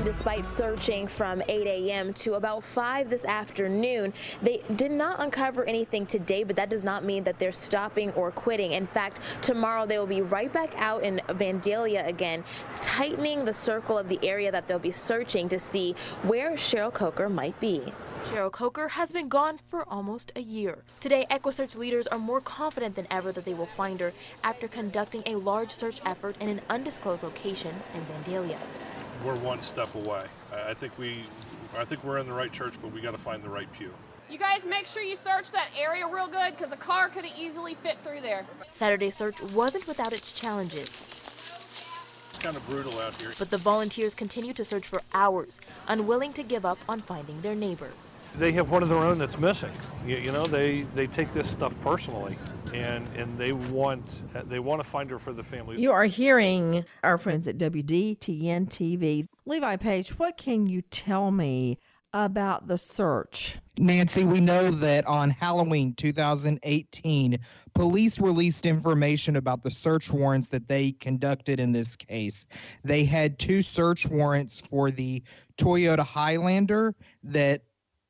Despite 0.08 0.50
searching 0.56 1.06
from 1.06 1.42
8 1.50 1.68
a.m. 1.68 2.14
to 2.14 2.36
about 2.36 2.64
5 2.64 3.10
this 3.10 3.26
afternoon. 3.26 4.14
They 4.42 4.64
did 4.78 4.92
not 4.92 5.20
uncover 5.20 5.66
anything 5.66 6.06
today, 6.06 6.46
but 6.46 6.56
that 6.56 6.70
does 6.70 6.86
not 6.86 7.04
mean 7.04 7.26
that 7.26 7.40
they're 7.40 7.52
stopping 7.52 8.12
or 8.12 8.32
quitting. 8.32 8.72
In 8.72 8.88
fact, 8.88 9.20
tomorrow 9.42 9.86
they 9.86 10.00
will 10.00 10.08
be 10.08 10.22
right 10.22 10.52
back 10.54 10.74
out 10.78 11.04
in 11.04 11.20
Vandalia 11.28 12.08
again, 12.08 12.46
tightening 12.80 13.44
the 13.44 13.52
circle 13.52 13.98
of 13.98 14.08
the 14.08 14.18
area 14.26 14.50
that 14.50 14.66
they'll 14.66 14.80
be 14.80 14.94
searching 14.94 15.50
to 15.50 15.60
see 15.60 15.94
where 16.24 16.52
Cheryl 16.54 16.94
Coker 16.94 17.28
might 17.28 17.60
be. 17.60 17.92
Cheryl 18.24 18.50
Coker 18.50 18.88
has 18.88 19.12
been 19.12 19.28
gone 19.28 19.60
for 19.68 19.84
almost 19.90 20.32
a 20.38 20.42
year. 20.42 20.86
Today, 21.02 21.26
EquuSearch 21.30 21.76
leaders 21.76 22.08
are 22.08 22.18
more 22.18 22.40
confident 22.40 22.96
than 22.96 23.08
ever 23.12 23.34
that 23.34 23.44
they 23.44 23.54
will 23.54 23.66
find 23.66 24.00
her 24.00 24.14
after 24.42 24.70
conducting 24.70 25.24
a 25.26 25.36
large 25.36 25.72
search 25.72 26.00
effort 26.06 26.38
in 26.40 26.48
an 26.48 26.62
undisclosed 26.70 27.24
location 27.24 27.76
in 27.94 28.06
Vandalia 28.06 28.60
we're 29.24 29.36
one 29.40 29.62
step 29.62 29.94
away. 29.96 30.26
I 30.68 30.74
think 30.74 30.98
we, 30.98 31.20
I 31.78 31.86
think 31.86 32.04
we're 32.04 32.18
in 32.18 32.28
the 32.28 32.34
right 32.34 32.52
church, 32.52 32.76
but 32.82 32.92
we 32.92 33.02
got 33.02 33.12
to 33.12 33.18
find 33.18 33.44
the 33.44 33.50
right 33.50 33.72
pew. 33.74 33.92
You 34.30 34.38
guys 34.38 34.66
make 34.66 34.88
sure 34.88 35.02
you 35.02 35.16
search 35.16 35.52
that 35.52 35.70
area 35.78 36.06
real 36.06 36.28
good 36.28 36.56
because 36.58 36.72
a 36.74 36.78
car 36.78 37.08
could 37.10 37.24
have 37.24 37.38
easily 37.38 37.76
fit 37.76 37.98
through 38.04 38.22
there. 38.22 38.46
Saturday's 38.74 39.16
search 39.16 39.42
wasn't 39.54 39.88
without 39.88 40.12
its 40.12 40.32
challenges. 40.34 40.90
It's 40.90 42.40
kind 42.40 42.58
of 42.58 42.68
brutal 42.68 43.00
out 43.00 43.20
here. 43.22 43.32
But 43.40 43.50
the 43.50 43.58
volunteers 43.58 44.14
continue 44.14 44.54
to 44.54 44.66
search 44.66 44.86
for 44.86 45.02
hours, 45.14 45.60
unwilling 45.88 46.34
to 46.34 46.44
give 46.44 46.66
up 46.66 46.78
on 46.90 47.00
finding 47.00 47.42
their 47.42 47.56
neighbor. 47.56 47.92
They 48.38 48.52
have 48.54 48.72
one 48.72 48.84
of 48.84 48.90
their 48.90 49.00
own 49.00 49.18
that's 49.18 49.40
missing. 49.40 49.72
You, 50.06 50.18
you 50.18 50.32
know, 50.32 50.46
they, 50.46 50.82
they 50.96 51.08
take 51.08 51.34
this 51.34 51.50
stuff 51.50 51.76
personally, 51.82 52.38
and 52.74 53.08
and 53.16 53.38
they 53.38 53.52
want 53.52 54.24
they 54.48 54.60
want 54.60 54.82
to 54.82 54.88
find 54.88 55.10
her 55.10 55.20
for 55.20 55.34
the 55.34 55.44
family. 55.44 55.82
You 55.82 55.92
are 55.92 56.06
hearing 56.06 56.86
our 57.04 57.18
friends 57.18 57.48
at 57.48 57.58
WDTN 57.58 58.68
TV. 58.70 59.28
Levi 59.46 59.76
Page, 59.78 60.20
what 60.20 60.38
can 60.38 60.68
you 60.68 60.82
tell 60.84 61.32
me 61.32 61.80
about 62.14 62.68
the 62.68 62.78
search? 62.78 63.58
Nancy, 63.78 64.24
we 64.24 64.40
know 64.40 64.72
that 64.72 65.06
on 65.06 65.30
Halloween 65.30 65.94
2018, 65.94 67.38
police 67.76 68.20
released 68.20 68.66
information 68.66 69.36
about 69.36 69.64
the 69.64 69.70
search 69.70 70.12
warrants 70.12 70.48
that 70.48 70.68
they 70.68 70.94
conducted 70.94 71.60
in 71.60 71.72
this 71.72 71.96
case. 71.96 72.46
They 72.84 73.04
had 73.04 73.38
two 73.38 73.62
search 73.62 74.08
warrants 74.08 74.60
for 74.60 74.90
the 74.90 75.22
Toyota 75.58 76.00
Highlander 76.00 76.96
that 77.24 77.62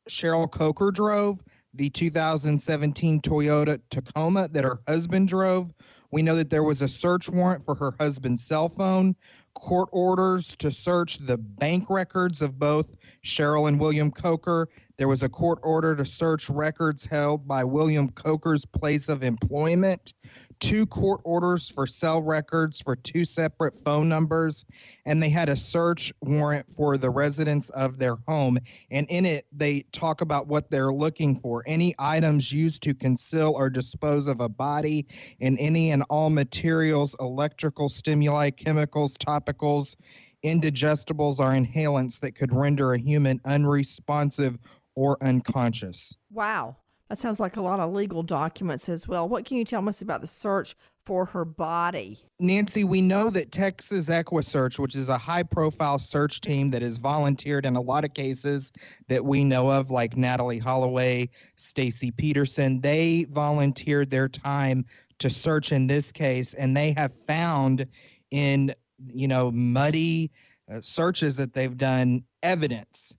Cheryl 0.10 0.50
Coker 0.50 0.92
drove, 0.92 1.44
the 1.74 1.90
2017 1.90 3.22
Toyota 3.22 3.80
Tacoma 3.90 4.48
that 4.50 4.64
her 4.64 4.80
husband 4.88 5.28
drove. 5.28 5.74
We 6.12 6.22
know 6.22 6.36
that 6.36 6.50
there 6.50 6.64
was 6.64 6.82
a 6.82 6.88
search 6.88 7.30
warrant 7.30 7.66
for 7.66 7.76
her 7.76 7.94
husband's 8.00 8.44
cell 8.44 8.70
phone, 8.70 9.16
court 9.54 9.90
orders 9.92 10.56
to 10.58 10.72
search 10.72 11.18
the 11.18 11.38
bank 11.38 11.90
records 11.90 12.42
of 12.42 12.58
both 12.58 12.96
Cheryl 13.26 13.68
and 13.68 13.80
William 13.80 14.12
Coker. 14.12 14.70
There 14.98 15.08
was 15.08 15.22
a 15.22 15.30
court 15.30 15.60
order 15.62 15.96
to 15.96 16.04
search 16.04 16.50
records 16.50 17.06
held 17.06 17.48
by 17.48 17.64
William 17.64 18.10
Coker's 18.10 18.66
place 18.66 19.10
of 19.10 19.22
employment, 19.22 20.16
two 20.60 20.88
court 20.88 21.22
orders 21.24 21.70
for 21.70 21.86
cell 21.86 22.24
records 22.24 22.82
for 22.82 22.96
two 22.96 23.24
separate 23.24 23.78
phone 23.78 24.10
numbers, 24.10 24.66
and 25.06 25.22
they 25.22 25.30
had 25.30 25.50
a 25.50 25.56
search 25.56 26.12
warrant 26.22 26.72
for 26.72 26.98
the 26.98 27.12
residence 27.12 27.70
of 27.70 28.00
their 28.00 28.16
home. 28.28 28.58
And 28.90 29.08
in 29.12 29.28
it, 29.28 29.46
they 29.52 29.82
talk 29.92 30.22
about 30.22 30.48
what 30.48 30.72
they're 30.72 30.92
looking 30.92 31.40
for 31.40 31.64
any 31.68 31.94
items 32.00 32.52
used 32.52 32.82
to 32.84 32.96
conceal 32.96 33.54
or 33.56 33.70
dispose 33.70 34.26
of 34.26 34.40
a 34.40 34.50
body, 34.50 35.06
and 35.40 35.60
any 35.60 35.92
and 35.92 36.04
all 36.10 36.32
materials, 36.32 37.16
electrical 37.20 37.88
stimuli, 37.88 38.50
chemicals, 38.50 39.16
topicals, 39.16 39.96
indigestibles, 40.44 41.40
or 41.40 41.52
inhalants 41.52 42.20
that 42.20 42.36
could 42.36 42.54
render 42.54 42.94
a 42.94 43.00
human 43.00 43.42
unresponsive 43.46 44.58
or 44.98 45.16
unconscious. 45.22 46.16
Wow. 46.32 46.76
That 47.08 47.20
sounds 47.20 47.40
like 47.40 47.56
a 47.56 47.62
lot 47.62 47.80
of 47.80 47.94
legal 47.94 48.24
documents 48.24 48.90
as 48.90 49.08
well. 49.08 49.30
What 49.30 49.46
can 49.46 49.58
you 49.58 49.64
tell 49.64 49.88
us 49.88 50.02
about 50.02 50.22
the 50.22 50.28
search 50.28 50.76
for 51.06 51.24
her 51.26 51.46
body? 51.46 52.20
Nancy, 52.40 52.84
we 52.84 53.00
know 53.00 53.30
that 53.30 53.52
Texas 53.52 54.08
EquuSearch, 54.08 54.80
which 54.80 54.96
is 54.96 55.08
a 55.08 55.18
high 55.18 55.44
profile 55.44 56.00
search 56.00 56.42
team 56.42 56.70
that 56.70 56.82
has 56.82 56.98
volunteered 56.98 57.66
in 57.66 57.76
a 57.76 57.82
lot 57.82 58.04
of 58.04 58.14
cases 58.16 58.74
that 59.08 59.24
we 59.24 59.44
know 59.44 59.70
of, 59.70 59.92
like 59.92 60.16
Natalee 60.16 60.60
Holloway, 60.60 61.30
Stacy 61.56 62.10
Peterson, 62.12 62.82
they 62.82 63.28
volunteered 63.30 64.10
their 64.10 64.28
time 64.28 64.84
to 65.20 65.30
search 65.30 65.72
in 65.72 65.86
this 65.86 66.12
case, 66.12 66.56
and 66.56 66.76
they 66.76 66.92
have 66.94 67.14
found 67.14 67.86
in, 68.32 68.74
you 69.14 69.28
know, 69.28 69.52
muddy 69.52 70.32
uh, 70.70 70.82
searches 70.82 71.38
that 71.38 71.54
they've 71.54 71.78
done 71.78 72.24
evidence 72.44 73.16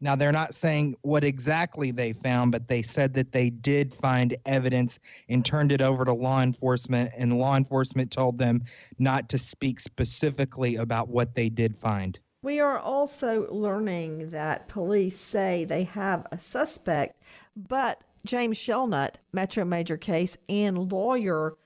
now, 0.00 0.14
they're 0.14 0.30
not 0.30 0.54
saying 0.54 0.94
what 1.02 1.24
exactly 1.24 1.90
they 1.90 2.12
found, 2.12 2.52
but 2.52 2.68
they 2.68 2.82
said 2.82 3.14
that 3.14 3.32
they 3.32 3.50
did 3.50 3.92
find 3.92 4.36
evidence 4.46 5.00
and 5.28 5.44
turned 5.44 5.72
it 5.72 5.80
over 5.80 6.04
to 6.04 6.12
law 6.12 6.40
enforcement, 6.40 7.10
and 7.16 7.38
law 7.38 7.56
enforcement 7.56 8.12
told 8.12 8.38
them 8.38 8.62
not 9.00 9.28
to 9.30 9.38
speak 9.38 9.80
specifically 9.80 10.76
about 10.76 11.08
what 11.08 11.34
they 11.34 11.48
did 11.48 11.76
find. 11.76 12.20
We 12.42 12.60
are 12.60 12.78
also 12.78 13.52
learning 13.52 14.30
that 14.30 14.68
police 14.68 15.18
say 15.18 15.64
they 15.64 15.82
have 15.82 16.26
a 16.30 16.38
suspect, 16.38 17.20
but 17.56 18.02
James 18.24 18.56
Shelnut, 18.56 19.18
Metro 19.32 19.64
Major 19.64 19.96
case 19.96 20.36
and 20.48 20.92
lawyer, 20.92 21.56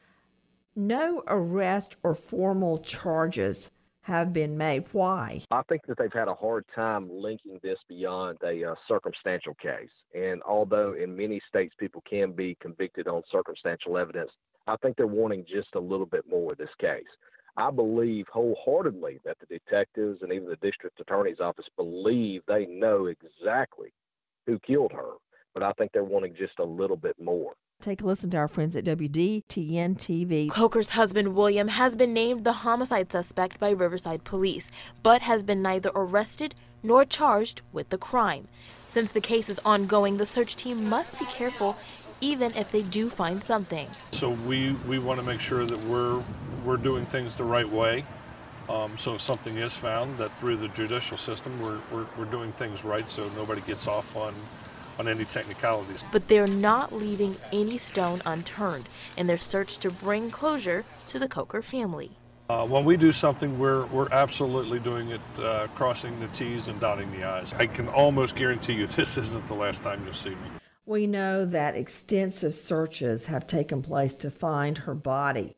no 0.75 1.23
arrest 1.27 1.97
or 2.03 2.15
formal 2.15 2.79
charges 2.79 3.71
have 4.03 4.33
been 4.33 4.57
made. 4.57 4.85
Why? 4.93 5.43
I 5.51 5.63
think 5.69 5.87
that 5.87 5.99
they've 5.99 6.13
had 6.13 6.29
a 6.29 6.35
hard 6.35 6.65
time 6.75 7.09
linking 7.11 7.59
this 7.63 7.79
beyond 7.89 8.39
a 8.45 8.71
uh, 8.71 8.75
circumstantial 8.89 9.55
case. 9.55 9.91
And 10.15 10.43
although 10.43 10.95
in 10.95 11.17
many 11.17 11.41
states 11.49 11.75
people 11.79 12.03
can 12.09 12.33
be 12.33 12.57
convicted 12.61 13.09
on 13.09 13.23
circumstantial 13.31 13.97
evidence, 13.99 14.31
I 14.67 14.77
think 14.77 14.97
they're 14.97 15.07
wanting 15.07 15.45
just 15.49 15.75
a 15.75 15.81
little 15.81 16.07
bit 16.07 16.25
more 16.29 16.47
with 16.47 16.59
this 16.59 16.75
case. 16.81 17.05
I 17.57 17.71
believe 17.71 18.27
wholeheartedly 18.33 19.21
that 19.25 19.37
the 19.39 19.47
detectives 19.47 20.23
and 20.23 20.33
even 20.33 20.49
the 20.49 20.57
district 20.57 21.01
attorney's 21.01 21.41
office 21.41 21.67
believe 21.77 22.43
they 22.47 22.67
know 22.67 23.07
exactly 23.07 23.93
who 24.47 24.59
killed 24.61 24.93
her, 24.93 25.13
but 25.55 25.63
I 25.63 25.73
think 25.73 25.93
they're 25.93 26.03
wanting 26.03 26.35
just 26.35 26.59
a 26.59 26.65
little 26.65 26.97
bit 26.97 27.17
more. 27.21 27.53
Take 27.83 28.01
a 28.01 28.05
listen 28.05 28.31
to 28.31 28.37
our 28.37 28.47
friends 28.47 28.77
at 28.77 28.85
WDTN 28.85 29.97
TV. 29.97 30.49
Coker's 30.49 30.91
husband, 30.91 31.35
William, 31.35 31.67
has 31.67 31.97
been 31.97 32.13
named 32.13 32.45
the 32.45 32.53
homicide 32.53 33.11
suspect 33.11 33.59
by 33.59 33.71
Riverside 33.71 34.23
Police, 34.23 34.71
but 35.03 35.23
has 35.23 35.43
been 35.43 35.63
neither 35.63 35.91
arrested 35.93 36.55
nor 36.85 37.05
charged 37.05 37.61
with 37.73 37.89
the 37.89 37.99
crime. 37.99 38.47
Since 38.87 39.11
the 39.11 39.21
case 39.21 39.49
is 39.49 39.59
ongoing, 39.65 40.19
the 40.19 40.27
search 40.27 40.55
team 40.55 40.89
must 40.89 41.19
be 41.19 41.25
careful 41.25 41.77
even 42.21 42.55
if 42.55 42.71
they 42.71 42.83
do 42.83 43.09
find 43.09 43.43
something. 43.43 43.89
So 44.13 44.31
we, 44.31 44.75
we 44.87 45.01
want 45.01 45.19
to 45.19 45.27
make 45.27 45.41
sure 45.41 45.67
that 45.67 45.79
we're, 45.87 46.23
we're 46.65 46.77
doing 46.77 47.05
things 47.05 47.35
the 47.35 47.43
right 47.43 47.69
way. 47.69 48.05
Um, 48.69 48.97
so 48.97 49.15
if 49.15 49.21
something 49.21 49.57
is 49.57 49.77
found, 49.77 50.19
that 50.19 50.31
through 50.39 50.59
the 50.59 50.69
judicial 50.69 51.17
system, 51.17 51.61
we're, 51.61 51.81
we're, 51.91 52.07
we're 52.17 52.31
doing 52.31 52.53
things 52.53 52.85
right 52.85 53.11
so 53.11 53.29
nobody 53.35 53.61
gets 53.63 53.89
off 53.89 54.17
on 54.17 54.33
on 54.99 55.09
any 55.09 55.25
technicalities. 55.25 56.05
But 56.13 56.29
they're 56.29 56.47
not 56.47 56.93
leaving 56.93 57.37
any 57.53 57.79
stone 57.79 58.23
unturned 58.25 58.89
in 59.17 59.27
their 59.27 59.39
search 59.39 59.79
to 59.79 59.91
bring 59.91 60.31
closure 60.31 60.85
to 61.09 61.19
the 61.19 61.29
Coker 61.29 61.63
family. 61.63 62.13
Uh, 62.49 62.67
when 62.67 62.85
we 62.85 62.97
do 62.97 63.13
something, 63.13 63.59
we're, 63.59 63.87
we're 63.87 64.11
absolutely 64.11 64.79
doing 64.79 65.09
it 65.09 65.21
uh, 65.39 65.67
crossing 65.75 66.19
the 66.21 66.29
T's 66.29 66.69
and 66.69 66.79
dotting 66.81 67.11
the 67.13 67.25
I's. 67.25 67.55
I 67.55 67.67
can 67.67 67.89
almost 67.89 68.35
guarantee 68.35 68.75
you 68.75 68.87
this 68.99 69.17
isn't 69.17 69.47
the 69.49 69.55
last 69.55 69.83
time 69.83 70.03
you'll 70.05 70.13
see 70.13 70.31
me. 70.31 70.37
We 70.85 71.07
know 71.07 71.45
that 71.45 71.77
extensive 71.77 72.55
searches 72.55 73.27
have 73.27 73.47
taken 73.47 73.83
place 73.83 74.15
to 74.17 74.31
find 74.31 74.79
her 74.79 74.95
body. 74.95 75.57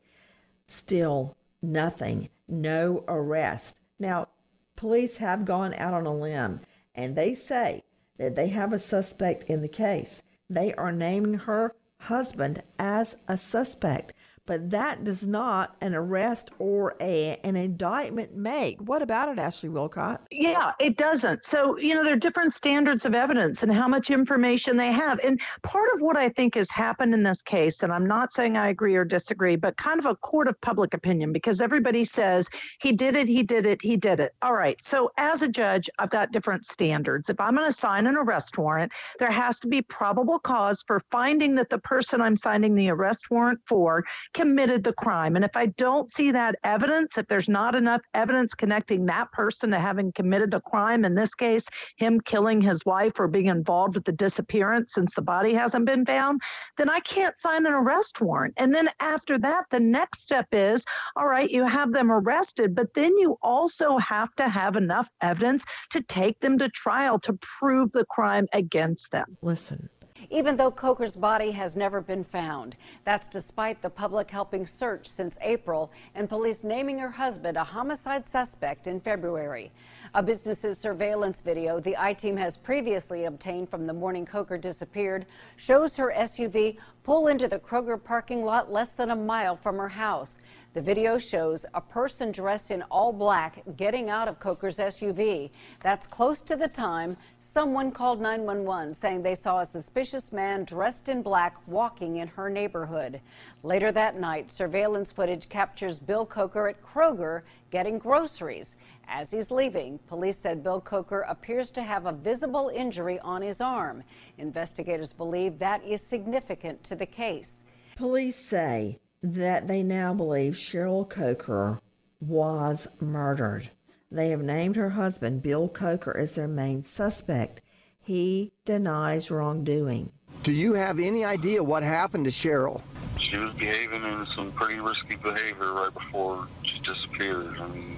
Still, 0.67 1.35
nothing, 1.61 2.29
no 2.47 3.03
arrest. 3.07 3.77
Now, 3.99 4.27
police 4.75 5.17
have 5.17 5.45
gone 5.45 5.73
out 5.73 5.93
on 5.93 6.05
a 6.05 6.15
limb 6.15 6.61
and 6.93 7.15
they 7.15 7.33
say 7.33 7.83
that 8.17 8.35
they 8.35 8.47
have 8.49 8.73
a 8.73 8.79
suspect 8.79 9.43
in 9.45 9.61
the 9.61 9.67
case. 9.67 10.21
They 10.49 10.73
are 10.73 10.91
naming 10.91 11.39
her 11.39 11.73
husband 12.01 12.63
as 12.77 13.17
a 13.27 13.37
suspect 13.37 14.13
but 14.45 14.69
that 14.69 15.03
does 15.03 15.27
not 15.27 15.75
an 15.81 15.95
arrest 15.95 16.51
or 16.59 16.95
a, 16.99 17.39
an 17.43 17.55
indictment 17.55 18.35
make. 18.35 18.79
What 18.81 19.01
about 19.01 19.29
it, 19.29 19.39
Ashley 19.39 19.69
Willcott? 19.69 20.19
Yeah, 20.31 20.71
it 20.79 20.97
doesn't. 20.97 21.45
So, 21.45 21.77
you 21.77 21.95
know, 21.95 22.03
there 22.03 22.13
are 22.13 22.17
different 22.17 22.53
standards 22.53 23.05
of 23.05 23.15
evidence 23.15 23.63
and 23.63 23.73
how 23.73 23.87
much 23.87 24.11
information 24.11 24.77
they 24.77 24.91
have. 24.91 25.19
And 25.19 25.41
part 25.63 25.89
of 25.93 26.01
what 26.01 26.17
I 26.17 26.29
think 26.29 26.55
has 26.55 26.69
happened 26.69 27.13
in 27.13 27.23
this 27.23 27.41
case, 27.41 27.83
and 27.83 27.91
I'm 27.91 28.05
not 28.05 28.33
saying 28.33 28.57
I 28.57 28.69
agree 28.69 28.95
or 28.95 29.05
disagree, 29.05 29.55
but 29.55 29.77
kind 29.77 29.99
of 29.99 30.05
a 30.05 30.15
court 30.15 30.47
of 30.47 30.59
public 30.61 30.93
opinion 30.93 31.31
because 31.33 31.61
everybody 31.61 32.03
says 32.03 32.49
he 32.79 32.91
did 32.91 33.15
it, 33.15 33.27
he 33.27 33.43
did 33.43 33.65
it, 33.65 33.81
he 33.81 33.97
did 33.97 34.19
it. 34.19 34.33
All 34.41 34.53
right. 34.53 34.81
So, 34.83 35.11
as 35.17 35.41
a 35.41 35.47
judge, 35.47 35.89
I've 35.99 36.09
got 36.09 36.31
different 36.31 36.65
standards. 36.65 37.29
If 37.29 37.39
I'm 37.39 37.55
going 37.55 37.67
to 37.67 37.73
sign 37.73 38.07
an 38.07 38.15
arrest 38.15 38.57
warrant, 38.57 38.91
there 39.19 39.31
has 39.31 39.59
to 39.61 39.67
be 39.67 39.81
probable 39.81 40.39
cause 40.39 40.83
for 40.85 41.01
finding 41.11 41.55
that 41.55 41.69
the 41.69 41.79
person 41.79 42.21
I'm 42.21 42.35
signing 42.35 42.75
the 42.75 42.89
arrest 42.89 43.31
warrant 43.31 43.59
for 43.65 44.03
committed 44.35 44.83
the 44.83 44.93
crime. 44.93 45.37
And 45.37 45.45
if 45.45 45.55
I 45.55 45.67
don't 45.67 46.11
see 46.11 46.29
that 46.31 46.55
evidence, 46.65 47.17
if 47.17 47.25
there's 47.27 47.47
not 47.47 47.73
enough 47.73 48.01
evidence 48.13 48.53
connecting 48.53 49.05
that 49.05 49.31
person 49.31 49.71
to 49.71 49.79
having 49.79 50.11
committed 50.11 50.51
the 50.51 50.59
crime, 50.59 51.05
in 51.05 51.15
this 51.15 51.33
case, 51.33 51.65
him 51.95 52.19
killing 52.19 52.59
his 52.61 52.85
wife 52.85 53.17
or 53.17 53.29
being 53.29 53.45
involved 53.45 53.95
with 53.95 54.03
the 54.03 54.11
disappearance 54.11 54.93
since 54.93 55.15
the 55.15 55.21
body 55.21 55.53
hasn't 55.53 55.85
been 55.85 56.05
found, 56.05 56.41
then 56.75 56.89
I 56.89 56.99
can't 56.99 57.37
sign 57.39 57.65
an 57.65 57.71
arrest 57.71 58.19
warrant. 58.21 58.55
And 58.57 58.75
then 58.75 58.89
after 58.99 59.39
that, 59.39 59.65
the 59.71 59.79
next 59.79 60.23
step 60.23 60.47
is 60.51 60.83
all 61.15 61.27
right, 61.27 61.49
you 61.49 61.65
have 61.65 61.93
them 61.93 62.11
arrested, 62.11 62.75
but 62.75 62.93
then 62.93 63.17
you 63.17 63.37
also 63.41 63.97
have 63.99 64.35
to 64.35 64.49
have 64.49 64.75
enough 64.75 65.09
evidence 65.21 65.63
to 65.91 66.01
take 66.01 66.41
them 66.41 66.57
to 66.57 66.67
trial 66.67 67.19
to 67.19 67.33
prove 67.41 67.93
the 67.93 68.05
crime 68.05 68.47
against 68.51 69.11
them. 69.11 69.37
Listen 69.41 69.89
even 70.29 70.55
though 70.55 70.71
Coker's 70.71 71.15
body 71.15 71.51
has 71.51 71.75
never 71.75 72.01
been 72.01 72.23
found. 72.23 72.75
That's 73.03 73.27
despite 73.27 73.81
the 73.81 73.89
public 73.89 74.29
helping 74.29 74.65
search 74.65 75.07
since 75.07 75.37
April 75.41 75.91
and 76.15 76.29
police 76.29 76.63
naming 76.63 76.99
her 76.99 77.11
husband 77.11 77.57
a 77.57 77.63
homicide 77.63 78.25
suspect 78.27 78.87
in 78.87 78.99
February. 78.99 79.71
A 80.13 80.23
business's 80.23 80.77
surveillance 80.77 81.41
video 81.41 81.79
the 81.79 81.97
I 81.97 82.13
team 82.13 82.37
has 82.37 82.55
previously 82.55 83.25
obtained 83.25 83.69
from 83.69 83.85
the 83.85 83.93
morning 83.93 84.25
Coker 84.25 84.57
disappeared 84.57 85.25
shows 85.57 85.97
her 85.97 86.13
SUV 86.15 86.77
pull 87.03 87.27
into 87.27 87.47
the 87.47 87.59
Kroger 87.59 88.01
parking 88.01 88.45
lot 88.45 88.71
less 88.71 88.93
than 88.93 89.11
a 89.11 89.15
mile 89.15 89.55
from 89.55 89.77
her 89.77 89.89
house. 89.89 90.37
The 90.75 90.81
video 90.81 91.17
shows 91.17 91.65
a 91.73 91.79
person 91.79 92.33
dressed 92.33 92.69
in 92.69 92.81
all 92.91 93.13
black 93.13 93.63
getting 93.77 94.09
out 94.09 94.27
of 94.27 94.41
Coker's 94.41 94.77
SUV. 94.77 95.49
That's 95.81 96.05
close 96.05 96.41
to 96.41 96.57
the 96.57 96.67
time 96.67 97.15
someone 97.39 97.93
called 97.93 98.19
911 98.19 98.93
saying 98.93 99.21
they 99.21 99.35
saw 99.35 99.61
a 99.61 99.65
suspicious 99.65 100.33
man 100.33 100.65
dressed 100.65 101.07
in 101.07 101.21
black 101.21 101.55
walking 101.65 102.17
in 102.17 102.27
her 102.27 102.49
neighborhood. 102.49 103.21
Later 103.63 103.93
that 103.93 104.19
night, 104.19 104.51
surveillance 104.51 105.13
footage 105.13 105.47
captures 105.47 105.97
Bill 105.97 106.25
Coker 106.25 106.67
at 106.67 106.83
Kroger 106.83 107.43
getting 107.71 107.97
groceries. 107.97 108.75
As 109.07 109.31
he's 109.31 109.51
leaving, 109.51 109.97
police 110.07 110.37
said 110.37 110.61
Bill 110.61 110.81
Coker 110.81 111.21
appears 111.21 111.71
to 111.71 111.83
have 111.83 112.05
a 112.05 112.11
visible 112.11 112.69
injury 112.75 113.17
on 113.19 113.41
his 113.41 113.61
arm. 113.61 114.03
Investigators 114.39 115.13
believe 115.13 115.57
that 115.59 115.81
is 115.85 116.05
significant 116.05 116.83
to 116.83 116.95
the 116.97 117.05
case. 117.05 117.63
Police 117.95 118.35
say 118.35 118.99
that 119.33 119.67
they 119.67 119.81
now 119.81 120.13
believe 120.13 120.53
Cheryl 120.53 121.09
Coker 121.09 121.79
was 122.21 122.87
murdered. 122.99 123.71
They 124.11 124.29
have 124.29 124.41
named 124.41 124.75
her 124.75 124.91
husband, 124.91 125.41
Bill 125.41 125.67
Coker, 125.67 126.15
as 126.15 126.35
their 126.35 126.47
main 126.47 126.83
suspect. 126.83 127.61
He 128.03 128.51
denies 128.65 129.31
wrongdoing. 129.31 130.11
Do 130.43 130.51
you 130.51 130.73
have 130.73 130.99
any 130.99 131.25
idea 131.25 131.63
what 131.63 131.81
happened 131.81 132.25
to 132.25 132.31
Cheryl? 132.31 132.83
She 133.19 133.37
was 133.37 133.53
behaving 133.55 134.03
in 134.03 134.27
some 134.35 134.51
pretty 134.51 134.79
risky 134.79 135.15
behavior 135.15 135.73
right 135.73 135.93
before 135.93 136.47
she 136.63 136.77
disappeared. 136.79 137.57
I 137.59 137.67
mean, 137.69 137.97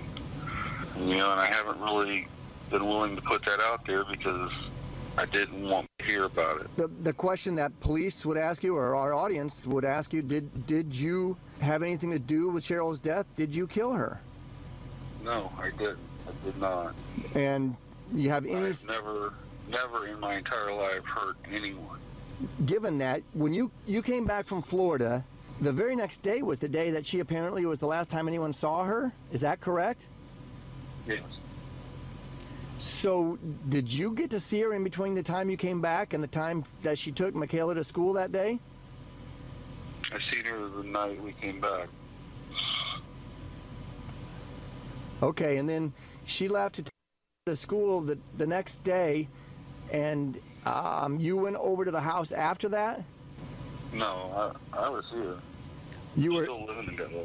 you 0.97 1.17
know, 1.17 1.31
and 1.31 1.41
I 1.41 1.47
haven't 1.47 1.81
really 1.81 2.27
been 2.69 2.85
willing 2.87 3.17
to 3.17 3.21
put 3.21 3.45
that 3.45 3.59
out 3.59 3.85
there 3.85 4.05
because 4.05 4.51
I 5.17 5.25
didn't 5.25 5.67
want 5.67 5.89
to 5.97 6.05
hear 6.05 6.25
about 6.25 6.61
it. 6.61 6.77
The, 6.77 6.87
the 7.01 7.13
question 7.13 7.55
that 7.55 7.77
police 7.79 8.25
would 8.25 8.37
ask 8.37 8.63
you, 8.63 8.75
or 8.75 8.95
our 8.95 9.13
audience 9.13 9.65
would 9.65 9.83
ask 9.83 10.13
you, 10.13 10.21
did 10.21 10.67
did 10.67 10.93
you 10.93 11.37
have 11.59 11.81
anything 11.81 12.11
to 12.11 12.19
do 12.19 12.49
with 12.49 12.63
Cheryl's 12.63 12.99
death? 12.99 13.25
Did 13.35 13.55
you 13.55 13.65
kill 13.67 13.93
her? 13.93 14.21
No, 15.23 15.51
I 15.59 15.71
didn't. 15.71 15.99
I 16.27 16.45
did 16.45 16.57
not. 16.57 16.93
And 17.33 17.75
you 18.13 18.29
have 18.29 18.45
any? 18.45 18.67
I've 18.67 18.87
never, 18.87 19.33
never 19.67 20.07
in 20.07 20.19
my 20.19 20.35
entire 20.35 20.73
life 20.73 21.03
hurt 21.03 21.35
anyone. 21.51 21.99
Given 22.67 22.99
that, 22.99 23.23
when 23.33 23.53
you 23.53 23.71
you 23.87 24.03
came 24.03 24.25
back 24.25 24.45
from 24.45 24.61
Florida, 24.61 25.25
the 25.61 25.71
very 25.73 25.95
next 25.95 26.21
day 26.21 26.43
was 26.43 26.59
the 26.59 26.69
day 26.69 26.91
that 26.91 27.07
she 27.07 27.19
apparently 27.19 27.65
was 27.65 27.79
the 27.79 27.87
last 27.87 28.11
time 28.11 28.27
anyone 28.27 28.53
saw 28.53 28.83
her. 28.83 29.11
Is 29.31 29.41
that 29.41 29.61
correct? 29.61 30.07
Yes. 31.07 31.23
So, 32.79 33.39
did 33.69 33.91
you 33.91 34.11
get 34.11 34.29
to 34.31 34.39
see 34.39 34.61
her 34.61 34.73
in 34.73 34.83
between 34.83 35.15
the 35.15 35.23
time 35.23 35.49
you 35.49 35.57
came 35.57 35.81
back 35.81 36.13
and 36.13 36.23
the 36.23 36.27
time 36.27 36.63
that 36.83 36.99
she 36.99 37.11
took 37.11 37.33
Michaela 37.33 37.73
to 37.73 37.83
school 37.83 38.13
that 38.13 38.31
day? 38.31 38.59
I 40.11 40.19
seen 40.31 40.45
her 40.45 40.69
the 40.69 40.83
night 40.83 41.21
we 41.21 41.33
came 41.33 41.59
back. 41.59 41.89
Okay, 45.23 45.57
and 45.57 45.67
then 45.67 45.91
she 46.25 46.47
left 46.47 46.75
to, 46.75 46.83
to 47.47 47.55
school 47.55 48.01
the, 48.01 48.19
the 48.37 48.45
next 48.45 48.83
day, 48.83 49.27
and 49.91 50.39
um, 50.65 51.19
you 51.19 51.35
went 51.35 51.55
over 51.55 51.83
to 51.83 51.91
the 51.91 52.01
house 52.01 52.31
after 52.31 52.69
that? 52.69 53.03
No, 53.91 54.53
I, 54.73 54.85
I 54.85 54.89
was 54.89 55.05
here. 55.11 55.37
You 56.15 56.33
were 56.33 56.43
still 56.43 56.65
living 56.65 56.85
together. 56.85 57.23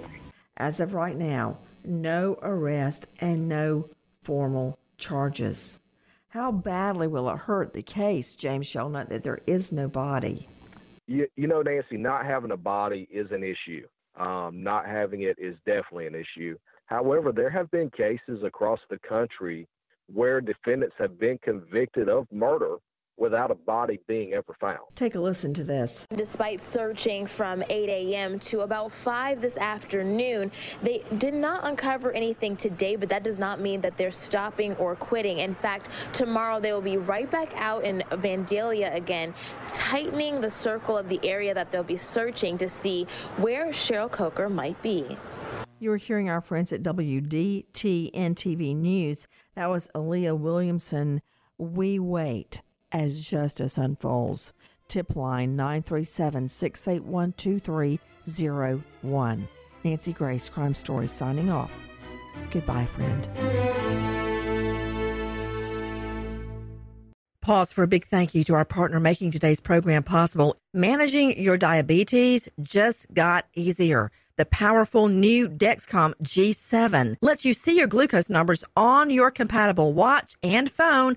As 0.57 0.80
of 0.80 0.94
right 0.94 1.16
now, 1.16 1.59
no 1.84 2.38
arrest 2.42 3.09
and 3.20 3.48
no 3.48 3.90
formal 4.22 4.78
charges. 5.03 5.80
How 6.28 6.50
badly 6.50 7.09
will 7.09 7.28
it 7.28 7.36
hurt 7.36 7.74
the 7.74 7.82
case, 7.82 8.34
James 8.34 8.66
Shelnut, 8.66 9.11
that 9.11 9.22
there 9.22 9.40
is 9.46 9.70
no 9.70 9.88
body? 9.88 10.48
You, 11.07 11.26
you 11.36 11.46
know, 11.46 11.61
Nancy, 11.61 11.98
not 11.98 12.24
having 12.24 12.53
a 12.53 12.57
body 12.57 13.07
is 13.11 13.30
an 13.32 13.42
issue. 13.42 13.86
Um, 14.18 14.62
not 14.62 14.86
having 14.86 15.22
it 15.22 15.36
is 15.38 15.57
definitely 15.66 16.07
an 16.07 16.14
issue. 16.14 16.57
However, 16.86 17.32
there 17.32 17.50
have 17.50 17.70
been 17.70 17.90
cases 17.90 18.42
across 18.44 18.78
the 18.88 18.98
country 19.07 19.66
where 20.12 20.40
defendants 20.40 20.94
have 20.98 21.18
been 21.18 21.38
convicted 21.42 22.09
of 22.09 22.26
murder 22.30 22.76
without 23.22 23.52
a 23.52 23.54
body 23.54 24.00
being 24.08 24.32
ever 24.32 24.52
found. 24.58 24.80
Take 24.96 25.14
a 25.14 25.20
listen 25.20 25.54
to 25.54 25.62
this. 25.62 26.08
Despite 26.14 26.60
searching 26.60 27.24
from 27.24 27.62
8 27.70 27.88
a.m. 27.88 28.40
to 28.40 28.62
about 28.62 28.90
5 28.90 29.40
this 29.40 29.56
afternoon, 29.58 30.50
they 30.82 31.04
did 31.18 31.32
not 31.32 31.64
uncover 31.64 32.10
anything 32.10 32.56
today, 32.56 32.96
but 32.96 33.08
that 33.10 33.22
does 33.22 33.38
not 33.38 33.60
mean 33.60 33.80
that 33.82 33.96
they're 33.96 34.10
stopping 34.10 34.74
or 34.74 34.96
quitting. 34.96 35.38
In 35.38 35.54
fact, 35.54 35.88
tomorrow 36.12 36.58
they 36.58 36.72
will 36.72 36.80
be 36.80 36.96
right 36.96 37.30
back 37.30 37.52
out 37.54 37.84
in 37.84 38.02
Vandalia 38.10 38.92
again, 38.92 39.32
tightening 39.72 40.40
the 40.40 40.50
circle 40.50 40.98
of 40.98 41.08
the 41.08 41.20
area 41.22 41.54
that 41.54 41.70
they'll 41.70 41.84
be 41.84 41.96
searching 41.96 42.58
to 42.58 42.68
see 42.68 43.06
where 43.36 43.68
Cheryl 43.68 44.10
Coker 44.10 44.48
might 44.48 44.82
be. 44.82 45.16
You're 45.78 45.96
hearing 45.96 46.28
our 46.28 46.40
friends 46.40 46.72
at 46.72 46.82
WDTN 46.82 48.34
TV 48.34 48.74
News. 48.74 49.28
That 49.54 49.70
was 49.70 49.88
Aaliyah 49.94 50.36
Williamson. 50.36 51.22
We 51.56 52.00
wait 52.00 52.62
as 52.93 53.24
justice 53.24 53.78
unfolds. 53.78 54.53
Tip 54.88 55.16
line 55.16 55.57
937 55.57 56.49
681 56.49 57.32
2301. 57.32 59.49
Nancy 59.84 60.12
Grace, 60.12 60.49
Crime 60.49 60.74
Story, 60.74 61.09
signing 61.09 61.51
off. 61.51 61.70
Goodbye, 62.51 62.86
friend. 62.86 63.28
Pause 67.40 67.72
for 67.72 67.82
a 67.82 67.88
big 67.88 68.05
thank 68.05 68.36
you 68.36 68.45
to 68.45 68.55
our 68.55 68.64
partner 68.64 69.01
making 69.01 69.32
today's 69.32 69.61
program 69.61 70.05
possible. 70.05 70.55
Managing 70.72 71.43
your 71.43 71.57
diabetes 71.57 72.49
just 72.62 73.12
got 73.12 73.47
easier. 73.57 74.12
The 74.36 74.47
powerful 74.47 75.09
new 75.09 75.49
Dexcom 75.49 76.14
G7 76.22 77.16
lets 77.20 77.45
you 77.45 77.53
see 77.53 77.76
your 77.76 77.88
glucose 77.88 78.30
numbers 78.30 78.64
on 78.76 79.11
your 79.11 79.32
compatible 79.32 79.93
watch 79.93 80.36
and 80.43 80.70
phone 80.70 81.16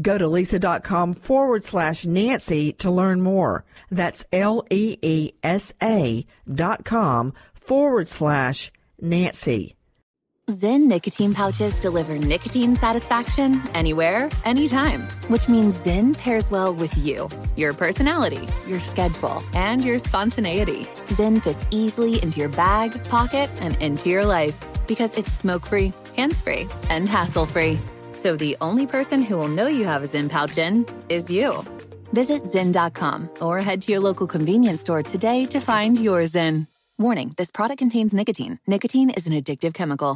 Go 0.00 0.18
to 0.18 0.24
leesa.com 0.24 1.14
forward 1.14 1.64
slash 1.64 2.04
Nancy 2.06 2.72
to 2.74 2.90
learn 2.90 3.20
more. 3.20 3.64
That's 3.90 4.24
L 4.32 4.64
E 4.70 4.96
E 5.02 5.32
S 5.42 5.72
A 5.82 6.26
dot 6.52 6.84
com 6.84 7.32
forward 7.54 8.08
slash 8.08 8.72
Nancy. 9.00 9.76
Zyn 10.50 10.88
nicotine 10.88 11.32
pouches 11.32 11.80
deliver 11.80 12.18
nicotine 12.18 12.74
satisfaction 12.76 13.62
anywhere, 13.72 14.28
anytime, 14.44 15.00
which 15.28 15.48
means 15.48 15.74
Zyn 15.74 16.16
pairs 16.18 16.50
well 16.50 16.74
with 16.74 16.94
you, 16.98 17.30
your 17.56 17.72
personality, 17.72 18.46
your 18.68 18.78
schedule, 18.80 19.42
and 19.54 19.82
your 19.82 19.98
spontaneity. 19.98 20.82
Zyn 21.16 21.42
fits 21.42 21.66
easily 21.70 22.22
into 22.22 22.40
your 22.40 22.50
bag, 22.50 22.92
pocket, 23.04 23.50
and 23.60 23.74
into 23.80 24.10
your 24.10 24.26
life 24.26 24.54
because 24.86 25.16
it's 25.16 25.32
smoke 25.32 25.64
free, 25.64 25.94
hands 26.14 26.42
free, 26.42 26.68
and 26.90 27.08
hassle 27.08 27.46
free. 27.46 27.78
So 28.14 28.36
the 28.36 28.56
only 28.60 28.86
person 28.86 29.22
who 29.22 29.36
will 29.36 29.48
know 29.48 29.66
you 29.66 29.84
have 29.84 30.02
a 30.02 30.06
Zyn 30.06 30.28
pouch 30.30 30.58
in 30.58 30.86
is 31.08 31.30
you. 31.30 31.62
Visit 32.12 32.44
Zyn.com 32.44 33.30
or 33.40 33.60
head 33.60 33.82
to 33.82 33.92
your 33.92 34.00
local 34.00 34.26
convenience 34.26 34.80
store 34.80 35.02
today 35.02 35.44
to 35.46 35.60
find 35.60 35.98
your 35.98 36.22
Zyn. 36.22 36.66
Warning 36.96 37.34
this 37.36 37.50
product 37.50 37.78
contains 37.78 38.14
nicotine. 38.14 38.60
Nicotine 38.66 39.10
is 39.10 39.26
an 39.26 39.32
addictive 39.32 39.74
chemical. 39.74 40.12